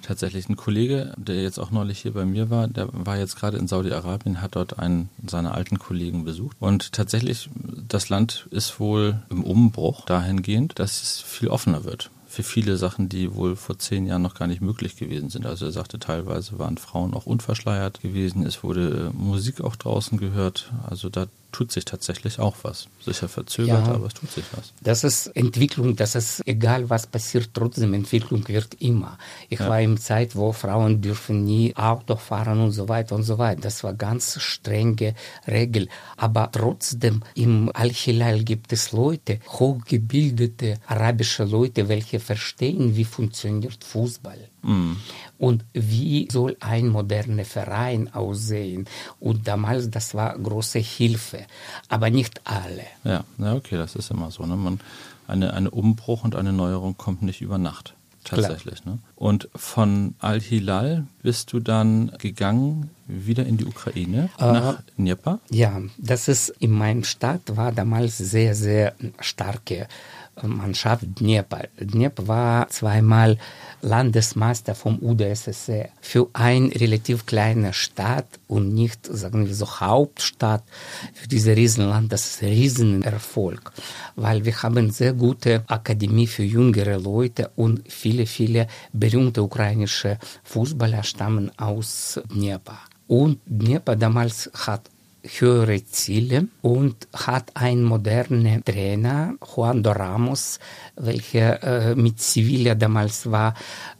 tatsächlich 0.02 0.48
ein 0.48 0.56
Kollege, 0.56 1.14
der 1.16 1.42
jetzt 1.42 1.60
auch 1.60 1.70
neulich 1.70 2.00
hier 2.00 2.12
bei 2.12 2.24
mir 2.24 2.50
war, 2.50 2.66
der 2.66 2.88
war 2.92 3.18
jetzt 3.18 3.36
gerade 3.36 3.56
in 3.56 3.68
Saudi-Arabien, 3.68 4.42
hat 4.42 4.56
dort 4.56 4.80
einen 4.80 5.08
seiner 5.24 5.54
alten 5.54 5.78
Kollegen 5.78 6.24
besucht. 6.24 6.56
Und 6.58 6.92
tatsächlich, 6.92 7.48
das 7.88 8.08
Land 8.08 8.48
ist 8.50 8.80
wohl 8.80 9.22
im 9.30 9.44
Umbruch 9.44 10.04
dahingehend, 10.04 10.80
dass 10.80 11.02
es 11.04 11.20
viel 11.20 11.48
offener 11.48 11.84
wird 11.84 12.10
für 12.32 12.42
viele 12.42 12.78
Sachen, 12.78 13.10
die 13.10 13.34
wohl 13.34 13.56
vor 13.56 13.78
zehn 13.78 14.06
Jahren 14.06 14.22
noch 14.22 14.34
gar 14.34 14.48
nicht 14.48 14.62
möglich 14.62 14.96
gewesen 14.96 15.28
sind. 15.28 15.44
Also 15.44 15.66
er 15.66 15.70
sagte, 15.70 15.98
teilweise 15.98 16.58
waren 16.58 16.78
Frauen 16.78 17.12
auch 17.12 17.26
unverschleiert 17.26 18.00
gewesen. 18.00 18.46
Es 18.46 18.64
wurde 18.64 19.10
Musik 19.12 19.60
auch 19.60 19.76
draußen 19.76 20.16
gehört. 20.16 20.72
Also 20.88 21.10
da 21.10 21.26
tut 21.52 21.70
sich 21.70 21.84
tatsächlich 21.84 22.38
auch 22.38 22.56
was. 22.62 22.88
Sicher 23.04 23.28
verzögert, 23.28 23.86
ja, 23.86 23.94
aber 23.94 24.06
es 24.06 24.14
tut 24.14 24.30
sich 24.30 24.44
was. 24.56 24.72
Das 24.80 25.04
ist 25.04 25.26
Entwicklung, 25.28 25.94
das 25.96 26.14
ist 26.14 26.42
egal, 26.46 26.90
was 26.90 27.06
passiert, 27.06 27.50
trotzdem 27.52 27.94
Entwicklung 27.94 28.46
wird 28.48 28.74
immer. 28.80 29.18
Ich 29.48 29.60
ja. 29.60 29.68
war 29.68 29.80
in 29.80 29.98
Zeit, 29.98 30.34
wo 30.34 30.52
Frauen 30.52 31.00
dürfen 31.00 31.44
nie 31.44 31.76
Auto 31.76 32.16
fahren 32.16 32.60
und 32.60 32.72
so 32.72 32.88
weiter 32.88 33.14
und 33.14 33.22
so 33.22 33.38
weiter. 33.38 33.60
Das 33.60 33.84
war 33.84 33.94
ganz 33.94 34.40
strenge 34.40 35.14
Regel. 35.46 35.88
Aber 36.16 36.50
trotzdem 36.50 37.22
im 37.34 37.70
Al-Hilal 37.74 38.42
gibt 38.44 38.72
es 38.72 38.92
Leute, 38.92 39.40
hochgebildete 39.48 40.78
arabische 40.86 41.44
Leute, 41.44 41.88
welche 41.88 42.18
verstehen, 42.20 42.96
wie 42.96 43.04
funktioniert 43.04 43.84
Fußball. 43.84 44.48
Mhm. 44.62 44.96
Und 45.42 45.64
wie 45.72 46.28
soll 46.30 46.56
ein 46.60 46.86
moderner 46.86 47.44
Verein 47.44 48.14
aussehen? 48.14 48.86
Und 49.18 49.48
damals, 49.48 49.90
das 49.90 50.14
war 50.14 50.38
große 50.38 50.78
Hilfe, 50.78 51.46
aber 51.88 52.10
nicht 52.10 52.42
alle. 52.44 52.84
Ja, 53.02 53.24
ja 53.38 53.54
okay, 53.56 53.76
das 53.76 53.96
ist 53.96 54.12
immer 54.12 54.30
so. 54.30 54.46
Ne? 54.46 54.54
Man, 54.54 54.78
eine, 55.26 55.52
eine 55.52 55.72
Umbruch 55.72 56.22
und 56.22 56.36
eine 56.36 56.52
Neuerung 56.52 56.96
kommt 56.96 57.22
nicht 57.22 57.40
über 57.40 57.58
Nacht. 57.58 57.94
Tatsächlich. 58.22 58.84
Ne? 58.84 58.98
Und 59.16 59.48
von 59.56 60.14
Al-Hilal 60.20 61.08
bist 61.22 61.52
du 61.52 61.58
dann 61.58 62.12
gegangen 62.18 62.90
wieder 63.08 63.44
in 63.44 63.56
die 63.56 63.64
Ukraine, 63.64 64.30
äh, 64.38 64.44
nach 64.44 64.82
Dnieper? 64.96 65.40
Ja, 65.50 65.82
das 65.98 66.28
ist 66.28 66.50
in 66.60 66.70
meinem 66.70 67.02
Stadt 67.02 67.56
war 67.56 67.72
damals 67.72 68.16
sehr, 68.16 68.54
sehr 68.54 68.94
starke 69.18 69.88
Mannschaft 70.42 71.04
Dnieper. 71.20 71.68
Dnieper 71.78 72.26
war 72.26 72.68
zweimal 72.68 73.38
Landesmeister 73.82 74.74
vom 74.74 74.98
UdSSR. 75.00 75.88
Für 76.00 76.28
ein 76.32 76.66
relativ 76.66 77.26
kleine 77.26 77.72
Stadt 77.72 78.28
und 78.46 78.72
nicht, 78.74 79.06
sagen 79.06 79.46
wir 79.46 79.54
so, 79.54 79.66
Hauptstadt, 79.80 80.64
für 81.14 81.28
dieses 81.28 81.56
Riesenland, 81.56 82.12
das 82.12 82.26
ist 82.26 82.42
ein 82.42 82.48
Riesenerfolg, 82.48 83.72
weil 84.16 84.44
wir 84.44 84.62
haben 84.62 84.90
sehr 84.90 85.12
gute 85.12 85.64
Akademie 85.66 86.26
für 86.26 86.44
jüngere 86.44 86.98
Leute 86.98 87.50
und 87.56 87.82
viele, 87.90 88.26
viele 88.26 88.68
berühmte 88.92 89.42
ukrainische 89.42 90.18
Fußballer 90.44 91.02
stammen 91.02 91.50
aus 91.58 92.20
Dnieper. 92.32 92.78
Und 93.08 93.40
Dnieper 93.46 93.96
damals 93.96 94.50
hat 94.54 94.91
höhere 95.22 95.84
Ziele 95.84 96.48
und 96.62 97.08
hat 97.12 97.50
einen 97.54 97.84
modernen 97.84 98.64
Trainer, 98.64 99.34
Juan 99.54 99.82
Doramos, 99.82 100.58
welcher 100.96 101.62
äh, 101.62 101.94
mit 101.94 102.20
Sevilla 102.20 102.74
damals 102.74 103.30
war, 103.30 103.54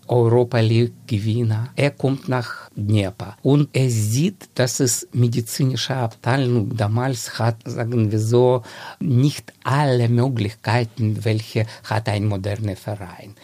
Europa 0.08 0.58
League 0.58 0.92
Gewinner. 1.06 1.70
Er 1.76 1.92
kommt 1.92 2.28
nach 2.28 2.70
Dnieper 2.76 3.36
und 3.42 3.68
er 3.72 3.88
sieht, 3.88 4.50
dass 4.54 4.80
es 4.80 5.08
medizinische 5.12 5.94
Abteilung 5.94 6.76
damals 6.76 7.38
hat, 7.38 7.56
sagen 7.64 8.10
wir 8.10 8.18
so, 8.18 8.62
nicht 8.98 9.52
alle 9.64 10.08
Möglichkeiten, 10.08 11.24
welche 11.24 11.66
hat 11.84 12.08
ein 12.08 12.26
moderner 12.26 12.76
Verein. 12.76 13.34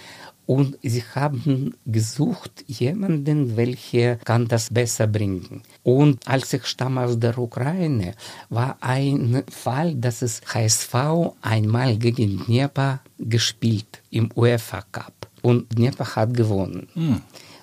Und 0.48 0.78
sie 0.82 1.04
haben 1.14 1.74
gesucht 1.84 2.64
jemanden, 2.66 3.58
welcher 3.58 4.16
kann 4.16 4.48
das 4.48 4.72
besser 4.72 5.06
bringen. 5.06 5.60
Und 5.82 6.26
als 6.26 6.54
ich 6.54 6.64
stamme 6.64 7.02
aus 7.02 7.20
der 7.20 7.36
Ukraine, 7.36 8.14
war 8.48 8.78
ein 8.80 9.42
Fall, 9.50 9.94
dass 9.94 10.22
es 10.22 10.40
HSV 10.54 10.94
einmal 11.42 11.98
gegen 11.98 12.46
Dnieper 12.46 13.00
gespielt 13.18 14.00
im 14.08 14.30
UEFA 14.34 14.80
Cup. 14.90 15.28
Und 15.42 15.70
Dnieper 15.76 16.16
hat 16.16 16.32
gewonnen. 16.32 16.88
Mhm. 16.94 17.20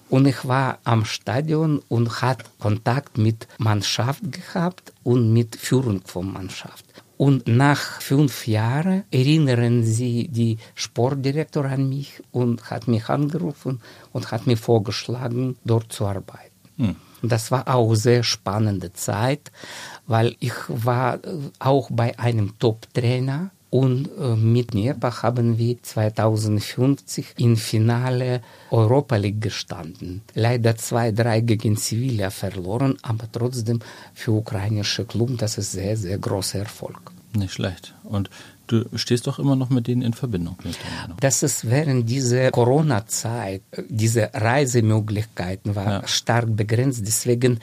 Und 0.10 0.28
ich 0.28 0.48
war 0.48 0.78
am 0.84 1.06
Stadion 1.06 1.82
und 1.88 2.21
hat 2.21 2.43
Kontakt 2.60 3.17
mit 3.17 3.48
Mannschaft 3.58 4.21
gehabt 4.32 4.93
und 5.02 5.34
mit 5.34 5.56
Führung 5.56 6.02
von 6.06 6.32
Mannschaft. 6.32 6.85
Und 7.17 7.47
nach 7.47 8.01
fünf 8.01 8.45
Jahren 8.47 9.04
erinnern 9.10 9.84
sie 9.84 10.28
die 10.28 10.58
Sportdirektor 10.73 11.65
an 11.65 11.88
mich 11.88 12.21
und 12.32 12.69
hat 12.69 12.88
mich 12.88 13.10
angerufen 13.10 13.82
und 14.12 14.32
hat 14.32 14.47
mir 14.47 14.58
vorgeschlagen, 14.58 15.58
dort 15.63 15.93
zu 15.93 16.06
arbeiten. 16.06 16.51
Hm. 16.78 16.95
Das 17.21 17.51
war 17.51 17.67
auch 17.73 17.88
eine 17.88 17.95
sehr 17.95 18.23
spannende 18.23 18.93
Zeit, 18.93 19.51
weil 20.06 20.36
ich 20.39 20.54
war 20.67 21.19
auch 21.60 21.89
bei 21.91 22.19
einem 22.19 22.60
Top-Trainer 22.60 23.51
Und 23.76 24.08
äh, 24.18 24.38
mit 24.38 24.74
Nierbach 24.74 25.24
haben 25.24 25.58
wir 25.58 25.84
2050 25.84 27.34
im 27.40 27.58
Finale 27.58 28.42
Europa 28.72 29.18
League 29.18 29.42
gestanden. 29.42 30.22
Leider 30.34 30.72
2-3 30.72 31.42
gegen 31.42 31.76
Sevilla 31.76 32.30
verloren, 32.30 32.98
aber 33.02 33.30
trotzdem 33.30 33.80
für 34.14 34.32
ukrainische 34.32 35.04
Klub, 35.04 35.38
das 35.38 35.58
ist 35.58 35.74
sehr, 35.74 35.98
sehr 35.98 36.18
großer 36.18 36.60
Erfolg. 36.60 37.12
Nicht 37.34 37.52
schlecht. 37.52 37.94
Und 38.06 38.30
Du 38.67 38.86
stehst 38.95 39.28
doch 39.28 39.39
immer 39.39 39.56
noch 39.56 39.69
mit 39.69 39.88
denen 39.88 40.01
in 40.01 40.13
Verbindung. 40.13 40.58
Das 41.19 41.43
ist 41.43 41.69
während 41.69 42.10
dieser 42.10 42.51
Corona-Zeit, 42.51 43.62
diese 43.88 44.30
Reisemöglichkeiten 44.34 45.75
waren 45.75 46.01
ja. 46.01 46.08
stark 46.08 46.56
begrenzt. 46.56 47.06
Deswegen, 47.06 47.60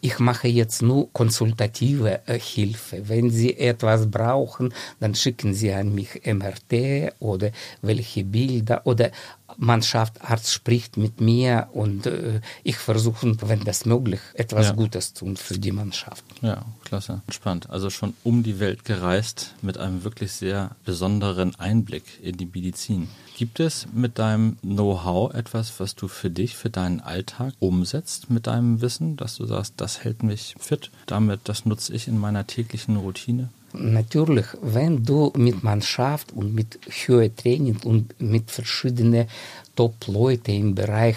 ich 0.00 0.18
mache 0.18 0.48
jetzt 0.48 0.82
nur 0.82 1.12
konsultative 1.12 2.20
äh, 2.26 2.38
Hilfe. 2.38 3.08
Wenn 3.08 3.30
Sie 3.30 3.56
etwas 3.58 4.10
brauchen, 4.10 4.72
dann 5.00 5.14
schicken 5.14 5.54
Sie 5.54 5.72
an 5.72 5.94
mich 5.94 6.22
MRT 6.24 7.14
oder 7.18 7.50
welche 7.82 8.24
Bilder 8.24 8.82
oder 8.84 9.10
Mannschaftsarzt 9.58 10.52
spricht 10.52 10.96
mit 10.96 11.20
mir 11.20 11.68
und 11.72 12.06
äh, 12.06 12.40
ich 12.62 12.76
versuche, 12.76 13.36
wenn 13.48 13.64
das 13.64 13.86
möglich, 13.86 14.20
etwas 14.34 14.66
ja. 14.66 14.72
Gutes 14.72 15.14
tun 15.14 15.36
für 15.36 15.58
die 15.58 15.72
Mannschaft. 15.72 16.24
Ja, 16.42 16.64
klasse. 16.84 17.22
Spannend. 17.30 17.70
Also 17.70 17.90
schon 17.90 18.14
um 18.24 18.42
die 18.42 18.60
Welt 18.60 18.84
gereist 18.84 19.54
mit 19.62 19.78
einem 19.78 20.04
wirklich 20.04 20.32
sehr 20.32 20.76
besonderen 20.84 21.54
Einblick 21.56 22.04
in 22.22 22.36
die 22.36 22.46
Medizin. 22.46 23.08
Gibt 23.36 23.60
es 23.60 23.86
mit 23.92 24.18
deinem 24.18 24.56
Know-how 24.62 25.34
etwas, 25.34 25.78
was 25.78 25.94
du 25.94 26.08
für 26.08 26.30
dich, 26.30 26.56
für 26.56 26.70
deinen 26.70 27.00
Alltag 27.00 27.52
umsetzt 27.58 28.30
mit 28.30 28.46
deinem 28.46 28.80
Wissen, 28.80 29.16
dass 29.16 29.36
du 29.36 29.44
sagst, 29.44 29.74
das 29.76 30.04
hält 30.04 30.22
mich 30.22 30.54
fit, 30.58 30.90
damit, 31.06 31.40
das 31.44 31.66
nutze 31.66 31.92
ich 31.92 32.08
in 32.08 32.18
meiner 32.18 32.46
täglichen 32.46 32.96
Routine? 32.96 33.50
Natürlich, 33.78 34.46
wenn 34.62 35.04
du 35.04 35.32
mit 35.36 35.62
Mannschaft 35.62 36.32
und 36.32 36.54
mit 36.54 36.78
höherem 36.88 37.36
Training 37.36 37.76
und 37.84 38.18
mit 38.20 38.50
verschiedenen 38.50 39.26
Top-Leuten 39.74 40.52
im 40.54 40.74
Bereich 40.74 41.16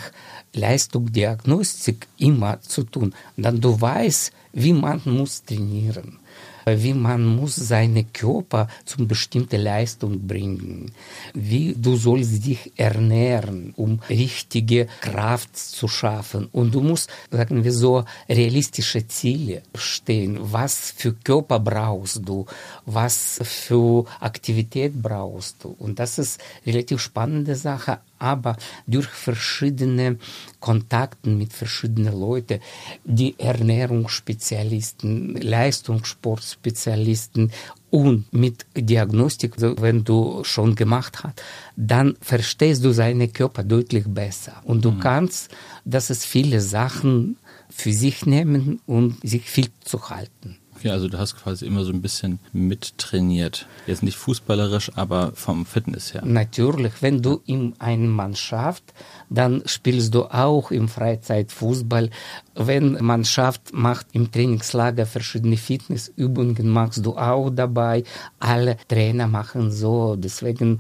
Leistungsdiagnostik 0.54 2.08
immer 2.18 2.60
zu 2.62 2.84
tun, 2.84 3.14
dann 3.38 3.62
du 3.62 3.80
weißt, 3.80 4.34
wie 4.54 4.74
man 4.74 5.02
muss 5.06 5.44
trainieren 5.44 6.20
wie 6.66 6.94
man 6.94 7.26
muss 7.26 7.56
seine 7.56 8.04
Körper 8.04 8.68
zum 8.86 9.08
bestimmten 9.08 9.62
Leistung 9.62 10.28
bringen, 10.28 10.92
wie 11.34 11.76
du 11.78 11.96
sollst 11.96 12.46
dich 12.46 12.72
ernähren, 12.76 13.74
um 13.76 14.00
richtige 14.10 14.88
Kraft 15.02 15.56
zu 15.58 15.88
schaffen 15.88 16.48
und 16.52 16.74
du 16.74 16.82
musst, 16.82 17.10
sagen 17.32 17.64
wir 17.64 17.74
so, 17.74 18.04
realistische 18.28 19.08
Ziele 19.08 19.62
stehen. 19.76 20.38
Was 20.40 20.94
für 20.96 21.14
Körper 21.14 21.60
brauchst 21.60 22.28
du? 22.28 22.46
Was 22.86 23.40
für 23.44 24.06
Aktivität 24.20 25.02
brauchst 25.02 25.64
du? 25.64 25.76
Und 25.78 26.00
das 26.00 26.20
ist 26.20 26.42
relativ 26.66 27.00
spannende 27.00 27.56
Sache 27.56 28.00
aber 28.20 28.56
durch 28.86 29.08
verschiedene 29.08 30.18
Kontakte 30.60 31.30
mit 31.30 31.54
verschiedenen 31.54 32.20
Leuten, 32.20 32.60
die 33.04 33.34
Ernährungsspezialisten, 33.40 35.36
Leistungssportspezialisten 35.36 37.52
und 37.90 38.32
mit 38.32 38.68
Diagnostik, 38.76 39.54
wenn 39.58 40.04
du 40.04 40.44
schon 40.44 40.76
gemacht 40.76 41.24
hast, 41.24 41.42
dann 41.76 42.16
verstehst 42.22 42.86
du 42.86 42.92
seinen 42.92 43.34
Körper 43.34 43.64
deutlich 43.64 44.06
besser. 44.08 44.62
Und 44.64 44.86
du 44.86 44.92
mhm. 44.92 45.00
kannst, 45.00 45.50
dass 45.86 46.12
es 46.12 46.26
viele 46.26 46.62
Sachen 46.62 47.38
für 47.70 47.94
sich 47.94 48.26
nehmen 48.26 48.82
und 48.86 49.20
sich 49.28 49.50
viel 49.50 49.70
zu 49.84 50.10
halten. 50.10 50.59
Okay, 50.80 50.92
also 50.92 51.10
du 51.10 51.20
hast 51.20 51.36
quasi 51.36 51.66
immer 51.66 51.84
so 51.84 51.92
ein 51.92 52.02
bisschen 52.02 52.40
mittrainiert. 52.54 53.68
Jetzt 53.86 54.02
nicht 54.02 54.16
fußballerisch, 54.16 54.92
aber 54.96 55.34
vom 55.34 55.66
Fitness 55.66 56.14
her. 56.14 56.24
Natürlich, 56.24 56.94
wenn 57.02 57.22
du 57.22 57.42
in 57.46 57.74
einer 57.80 58.08
Mannschaft, 58.08 58.86
dann 59.30 59.62
spielst 59.66 60.16
du 60.16 60.24
auch 60.24 60.72
im 60.72 60.88
Freizeit 60.88 61.52
Fußball. 61.52 62.10
Wenn 62.56 62.94
Mannschaft 63.04 63.74
macht 63.74 64.08
im 64.14 64.32
Trainingslager 64.32 65.06
verschiedene 65.06 65.58
Fitnessübungen, 65.58 66.70
machst 66.70 67.06
du 67.06 67.18
auch 67.18 67.50
dabei. 67.50 68.06
Alle 68.40 68.78
Trainer 68.88 69.28
machen 69.28 69.72
so, 69.72 70.16
deswegen 70.16 70.80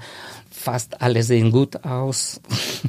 fast 0.49 1.01
alle 1.01 1.23
sehen 1.23 1.51
gut 1.51 1.83
aus. 1.83 2.39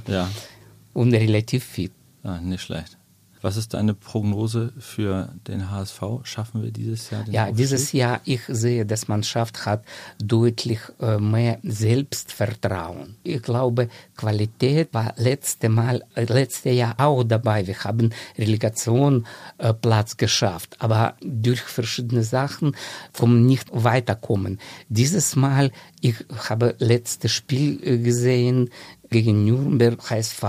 Ja. 0.07 0.29
Und 0.92 1.12
relativ 1.12 1.64
fit. 1.64 1.92
Ah, 2.23 2.38
nicht 2.40 2.62
schlecht. 2.62 2.99
Was 3.42 3.57
ist 3.57 3.74
deine 3.74 3.94
Prognose 3.94 4.72
für 4.79 5.31
den 5.48 5.70
HSV? 5.70 6.03
Schaffen 6.24 6.62
wir 6.62 6.70
dieses 6.70 7.09
Jahr 7.11 7.24
den 7.24 7.33
Ja, 7.33 7.42
Aufstieg? 7.44 7.57
dieses 7.57 7.92
Jahr, 7.92 8.20
ich 8.24 8.42
sehe, 8.48 8.85
dass 8.85 9.09
Mannschaft 9.09 9.64
hat 9.66 9.85
deutlich 10.22 10.81
äh, 11.00 11.18
mehr 11.18 11.59
Selbstvertrauen. 11.62 13.16
Ich 13.22 13.42
glaube, 13.42 13.88
Qualität 14.16 14.92
war 14.92 15.14
letzte 15.16 15.68
Mal, 15.68 16.03
äh, 16.14 16.24
letzte 16.24 16.70
Jahr 16.70 16.94
auch 16.98 17.24
dabei. 17.24 17.66
Wir 17.66 17.79
haben 17.85 18.11
Relegation 18.38 19.26
äh, 19.59 19.72
Platz 19.72 20.16
geschafft, 20.16 20.76
aber 20.79 21.14
durch 21.22 21.61
verschiedene 21.61 22.22
Sachen 22.22 22.76
vom 23.12 23.46
nicht 23.46 23.68
weiterkommen. 23.72 24.59
Dieses 24.88 25.37
Mal, 25.37 25.70
ich 26.00 26.16
habe 26.48 26.74
letztes 26.79 27.33
Spiel 27.33 27.79
gesehen 28.03 28.70
gegen 29.11 29.44
Nürnberg, 29.44 29.99
HSV 30.11 30.44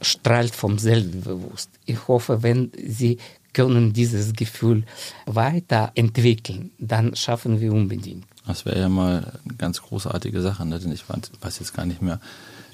strahlt 0.00 0.54
vom 0.54 0.78
Selbstbewusst. 0.78 1.70
Ich 1.86 2.08
hoffe, 2.08 2.42
wenn 2.42 2.72
Sie 2.86 3.18
können 3.52 3.92
dieses 3.92 4.32
Gefühl 4.32 4.84
weiterentwickeln, 5.26 6.70
dann 6.78 7.14
schaffen 7.14 7.60
wir 7.60 7.72
unbedingt. 7.72 8.24
Das 8.46 8.64
wäre 8.64 8.80
ja 8.80 8.88
mal 8.88 9.32
eine 9.44 9.54
ganz 9.56 9.82
großartige 9.82 10.40
Sache, 10.40 10.66
ne? 10.66 10.78
denn 10.80 10.90
ich 10.90 11.04
weiß 11.08 11.58
jetzt 11.60 11.74
gar 11.74 11.86
nicht 11.86 12.02
mehr, 12.02 12.18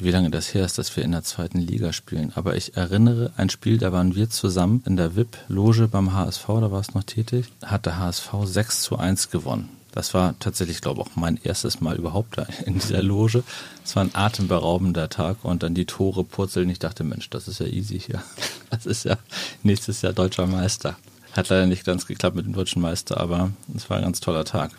wie 0.01 0.11
lange 0.11 0.31
das 0.31 0.55
her 0.55 0.65
ist, 0.65 0.79
dass 0.79 0.97
wir 0.97 1.05
in 1.05 1.13
der 1.13 1.25
zweiten 1.25 1.59
Liga 1.59 1.93
spielen. 1.93 2.33
Aber 2.37 2.57
ich 2.57 2.77
erinnere 2.77 3.33
ein 3.37 3.51
Spiel, 3.51 3.79
da 3.79 3.93
waren 3.93 4.15
wir 4.15 4.31
zusammen 4.31 4.83
in 4.87 4.97
der 4.97 5.17
VIP-Loge 5.17 5.89
beim 5.89 6.15
HSV, 6.15 6.47
da 6.47 6.71
war 6.71 6.81
es 6.81 6.95
noch 6.95 7.03
tätig, 7.03 7.47
hat 7.63 7.87
der 7.87 7.99
HSV 7.99 8.31
6 8.45 8.83
zu 8.83 8.97
1 8.97 9.31
gewonnen. 9.31 9.69
Das 9.93 10.15
war 10.15 10.39
tatsächlich, 10.39 10.81
glaube 10.81 11.01
ich, 11.01 11.07
auch 11.07 11.17
mein 11.17 11.39
erstes 11.43 11.81
Mal 11.81 11.97
überhaupt 11.97 12.39
da 12.39 12.47
in 12.67 12.75
dieser 12.75 13.03
Loge. 13.03 13.43
Es 13.85 13.97
war 13.97 14.05
ein 14.05 14.15
atemberaubender 14.15 15.09
Tag 15.09 15.45
und 15.45 15.63
dann 15.63 15.75
die 15.75 15.87
Tore 15.87 16.25
purzeln. 16.25 16.69
Ich 16.71 16.79
dachte, 16.79 17.05
Mensch, 17.05 17.31
das 17.31 17.49
ist 17.49 17.61
ja 17.61 17.67
easy 17.67 17.99
hier. 17.99 18.23
Das 18.71 18.85
ist 18.85 19.07
ja 19.07 19.17
nächstes 19.63 20.03
Jahr 20.03 20.13
deutscher 20.13 20.47
Meister. 20.47 20.99
Hat 21.33 21.49
leider 21.49 21.67
nicht 21.67 21.87
ganz 21.87 22.07
geklappt 22.07 22.37
mit 22.37 22.45
dem 22.45 22.53
deutschen 22.53 22.83
Meister, 22.83 23.19
aber 23.19 23.51
es 23.75 23.89
war 23.89 23.97
ein 23.97 24.03
ganz 24.03 24.21
toller 24.21 24.45
Tag. 24.45 24.73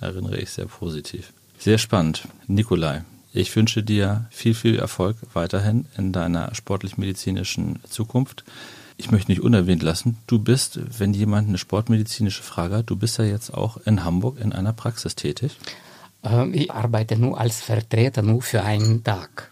Erinnere 0.00 0.38
ich 0.38 0.50
sehr 0.50 0.66
positiv. 0.66 1.32
Sehr 1.56 1.78
spannend. 1.78 2.26
Nikolai, 2.48 3.04
ich 3.32 3.54
wünsche 3.54 3.84
dir 3.84 4.26
viel, 4.30 4.54
viel 4.54 4.80
Erfolg 4.80 5.16
weiterhin 5.32 5.86
in 5.96 6.12
deiner 6.12 6.54
sportlich-medizinischen 6.54 7.78
Zukunft 7.88 8.44
ich 8.96 9.10
möchte 9.10 9.30
nicht 9.30 9.42
unerwähnt 9.42 9.82
lassen, 9.82 10.18
du 10.26 10.38
bist, 10.38 10.80
wenn 10.98 11.12
jemand 11.12 11.48
eine 11.48 11.58
sportmedizinische 11.58 12.42
Frage 12.42 12.76
hat, 12.76 12.90
du 12.90 12.96
bist 12.96 13.18
ja 13.18 13.24
jetzt 13.24 13.52
auch 13.52 13.76
in 13.78 14.04
Hamburg 14.04 14.38
in 14.40 14.52
einer 14.52 14.72
Praxis 14.72 15.14
tätig. 15.14 15.56
Ähm, 16.22 16.54
ich 16.54 16.70
arbeite 16.70 17.16
nur 17.16 17.38
als 17.38 17.60
Vertreter, 17.60 18.22
nur 18.22 18.42
für 18.42 18.62
einen 18.62 19.04
Tag. 19.04 19.50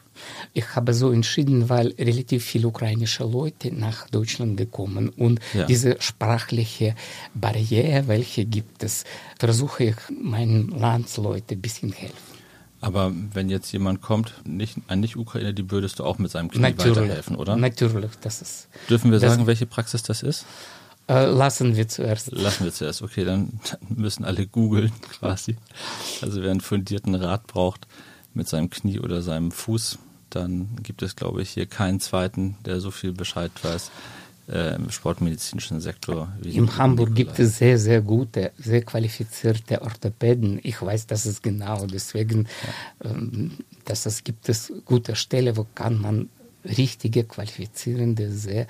Ich 0.52 0.76
habe 0.76 0.94
so 0.94 1.10
entschieden, 1.10 1.68
weil 1.68 1.88
relativ 1.98 2.44
viele 2.44 2.68
ukrainische 2.68 3.24
Leute 3.24 3.74
nach 3.74 4.08
Deutschland 4.08 4.56
gekommen 4.56 5.08
und 5.10 5.40
ja. 5.52 5.66
diese 5.66 5.96
sprachliche 6.00 6.94
Barriere, 7.34 8.08
welche 8.08 8.44
gibt 8.44 8.82
es, 8.84 9.04
versuche 9.38 9.84
ich 9.84 9.96
meinen 10.22 10.68
Landsleuten 10.68 11.58
ein 11.58 11.60
bisschen 11.60 11.92
helfen. 11.92 12.33
Aber 12.84 13.12
wenn 13.32 13.48
jetzt 13.48 13.72
jemand 13.72 14.02
kommt, 14.02 14.34
nicht, 14.44 14.76
ein 14.88 15.00
Nicht-Ukrainer, 15.00 15.54
die 15.54 15.70
würdest 15.70 15.98
du 15.98 16.04
auch 16.04 16.18
mit 16.18 16.30
seinem 16.30 16.50
Knie 16.50 16.60
Natürlich. 16.60 16.98
weiterhelfen, 16.98 17.36
oder? 17.36 17.56
Natürlich, 17.56 18.10
das 18.20 18.42
ist. 18.42 18.68
Dürfen 18.90 19.10
wir 19.10 19.20
sagen, 19.20 19.46
welche 19.46 19.64
Praxis 19.64 20.02
das 20.02 20.22
ist? 20.22 20.44
Äh, 21.08 21.24
lassen 21.24 21.76
wir 21.76 21.88
zuerst. 21.88 22.30
Lassen 22.32 22.64
wir 22.64 22.72
zuerst, 22.72 23.00
okay, 23.00 23.24
dann, 23.24 23.58
dann 23.70 23.80
müssen 23.96 24.26
alle 24.26 24.46
googeln 24.46 24.92
quasi. 25.18 25.56
Also 26.20 26.42
wer 26.42 26.50
einen 26.50 26.60
fundierten 26.60 27.14
Rat 27.14 27.46
braucht 27.46 27.86
mit 28.34 28.48
seinem 28.48 28.68
Knie 28.68 29.00
oder 29.00 29.22
seinem 29.22 29.50
Fuß, 29.50 29.98
dann 30.28 30.76
gibt 30.82 31.00
es, 31.00 31.16
glaube 31.16 31.40
ich, 31.40 31.50
hier 31.50 31.64
keinen 31.64 32.00
zweiten, 32.00 32.58
der 32.66 32.80
so 32.80 32.90
viel 32.90 33.12
Bescheid 33.12 33.52
weiß 33.62 33.90
äh, 34.48 34.76
im 34.76 34.90
sportmedizinischen 34.90 35.80
Sektor. 35.80 36.28
in 36.42 36.76
Hamburg 36.76 37.14
gibt 37.14 37.38
es 37.38 37.58
sehr, 37.58 37.78
sehr 37.78 38.02
gute, 38.02 38.52
sehr 38.58 38.82
qualifizierte 38.82 39.80
Orthopäden. 39.82 40.60
Ich 40.62 40.80
weiß 40.80 41.06
das 41.06 41.26
ist 41.26 41.42
genau, 41.42 41.86
deswegen, 41.86 42.46
ja. 43.02 43.10
ähm, 43.10 43.52
dass 43.84 44.06
es 44.06 44.22
gibt 44.22 44.48
es 44.48 44.72
gute 44.84 45.16
Stellen, 45.16 45.56
wo 45.56 45.66
kann 45.74 46.00
man 46.00 46.28
richtige, 46.64 47.24
qualifizierende, 47.24 48.32
sehr 48.32 48.66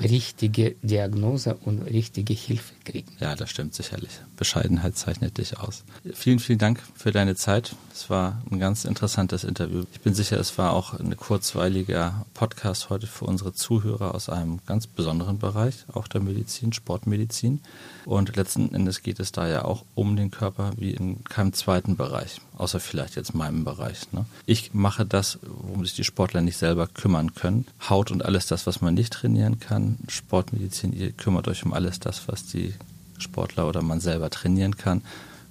richtige 0.00 0.76
Diagnose 0.82 1.54
und 1.64 1.82
richtige 1.82 2.34
Hilfe 2.34 2.74
kriegen. 2.84 3.10
Ja, 3.20 3.34
das 3.34 3.50
stimmt 3.50 3.74
sicherlich. 3.74 4.10
Bescheidenheit 4.36 4.96
zeichnet 4.96 5.38
dich 5.38 5.58
aus. 5.58 5.84
Vielen, 6.14 6.38
vielen 6.38 6.58
Dank 6.58 6.80
für 6.94 7.12
deine 7.12 7.36
Zeit. 7.36 7.74
Es 7.92 8.10
war 8.10 8.42
ein 8.50 8.58
ganz 8.58 8.84
interessantes 8.84 9.44
Interview. 9.44 9.84
Ich 9.92 10.00
bin 10.00 10.14
sicher, 10.14 10.38
es 10.38 10.56
war 10.58 10.72
auch 10.72 10.94
ein 10.94 11.16
kurzweiliger 11.16 12.26
Podcast 12.34 12.90
heute 12.90 13.06
für 13.06 13.24
unsere 13.24 13.52
Zuhörer 13.52 14.14
aus 14.14 14.28
einem 14.28 14.60
ganz 14.66 14.86
besonderen 14.86 15.38
Bereich, 15.38 15.84
auch 15.92 16.08
der 16.08 16.20
Medizin, 16.20 16.72
Sportmedizin. 16.72 17.60
Und 18.04 18.36
letzten 18.36 18.74
Endes 18.74 19.02
geht 19.02 19.20
es 19.20 19.32
da 19.32 19.48
ja 19.48 19.64
auch 19.64 19.84
um 19.94 20.16
den 20.16 20.30
Körper 20.30 20.72
wie 20.76 20.92
in 20.92 21.24
keinem 21.24 21.52
zweiten 21.52 21.96
Bereich. 21.96 22.40
Außer 22.58 22.80
vielleicht 22.80 23.16
jetzt 23.16 23.34
meinem 23.34 23.64
Bereich. 23.64 24.12
Ne? 24.12 24.26
Ich 24.46 24.74
mache 24.74 25.06
das, 25.06 25.38
worum 25.42 25.84
sich 25.84 25.94
die 25.94 26.04
Sportler 26.04 26.40
nicht 26.40 26.56
selber 26.56 26.86
kümmern 26.86 27.34
können. 27.34 27.66
Haut 27.88 28.10
und 28.10 28.24
alles 28.24 28.46
das, 28.46 28.66
was 28.66 28.80
man 28.80 28.94
nicht 28.94 29.12
trainieren 29.12 29.60
kann. 29.60 29.98
Sportmedizin, 30.08 30.92
ihr 30.92 31.12
kümmert 31.12 31.48
euch 31.48 31.64
um 31.64 31.72
alles 31.72 32.00
das, 32.00 32.28
was 32.28 32.46
die 32.46 32.74
Sportler 33.18 33.68
oder 33.68 33.82
man 33.82 34.00
selber 34.00 34.30
trainieren 34.30 34.76
kann. 34.76 35.02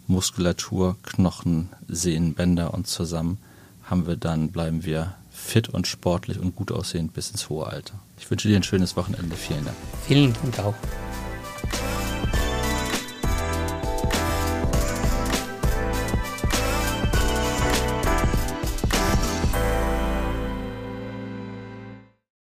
Muskulatur, 0.07 0.95
Knochen, 1.03 1.69
Sehnen, 1.87 2.33
Bänder 2.33 2.73
und 2.73 2.87
zusammen 2.87 3.39
haben 3.83 4.07
wir 4.07 4.17
dann, 4.17 4.51
bleiben 4.51 4.85
wir 4.85 5.15
fit 5.31 5.69
und 5.69 5.87
sportlich 5.87 6.39
und 6.39 6.55
gut 6.55 6.71
aussehend 6.71 7.13
bis 7.13 7.31
ins 7.31 7.49
hohe 7.49 7.67
Alter. 7.67 7.93
Ich 8.19 8.29
wünsche 8.29 8.47
dir 8.47 8.57
ein 8.57 8.63
schönes 8.63 8.97
Wochenende. 8.97 9.35
Vielen 9.35 9.65
Dank. 9.65 9.77
Vielen 10.05 10.33
Dank 10.33 10.59
auch. 10.59 10.75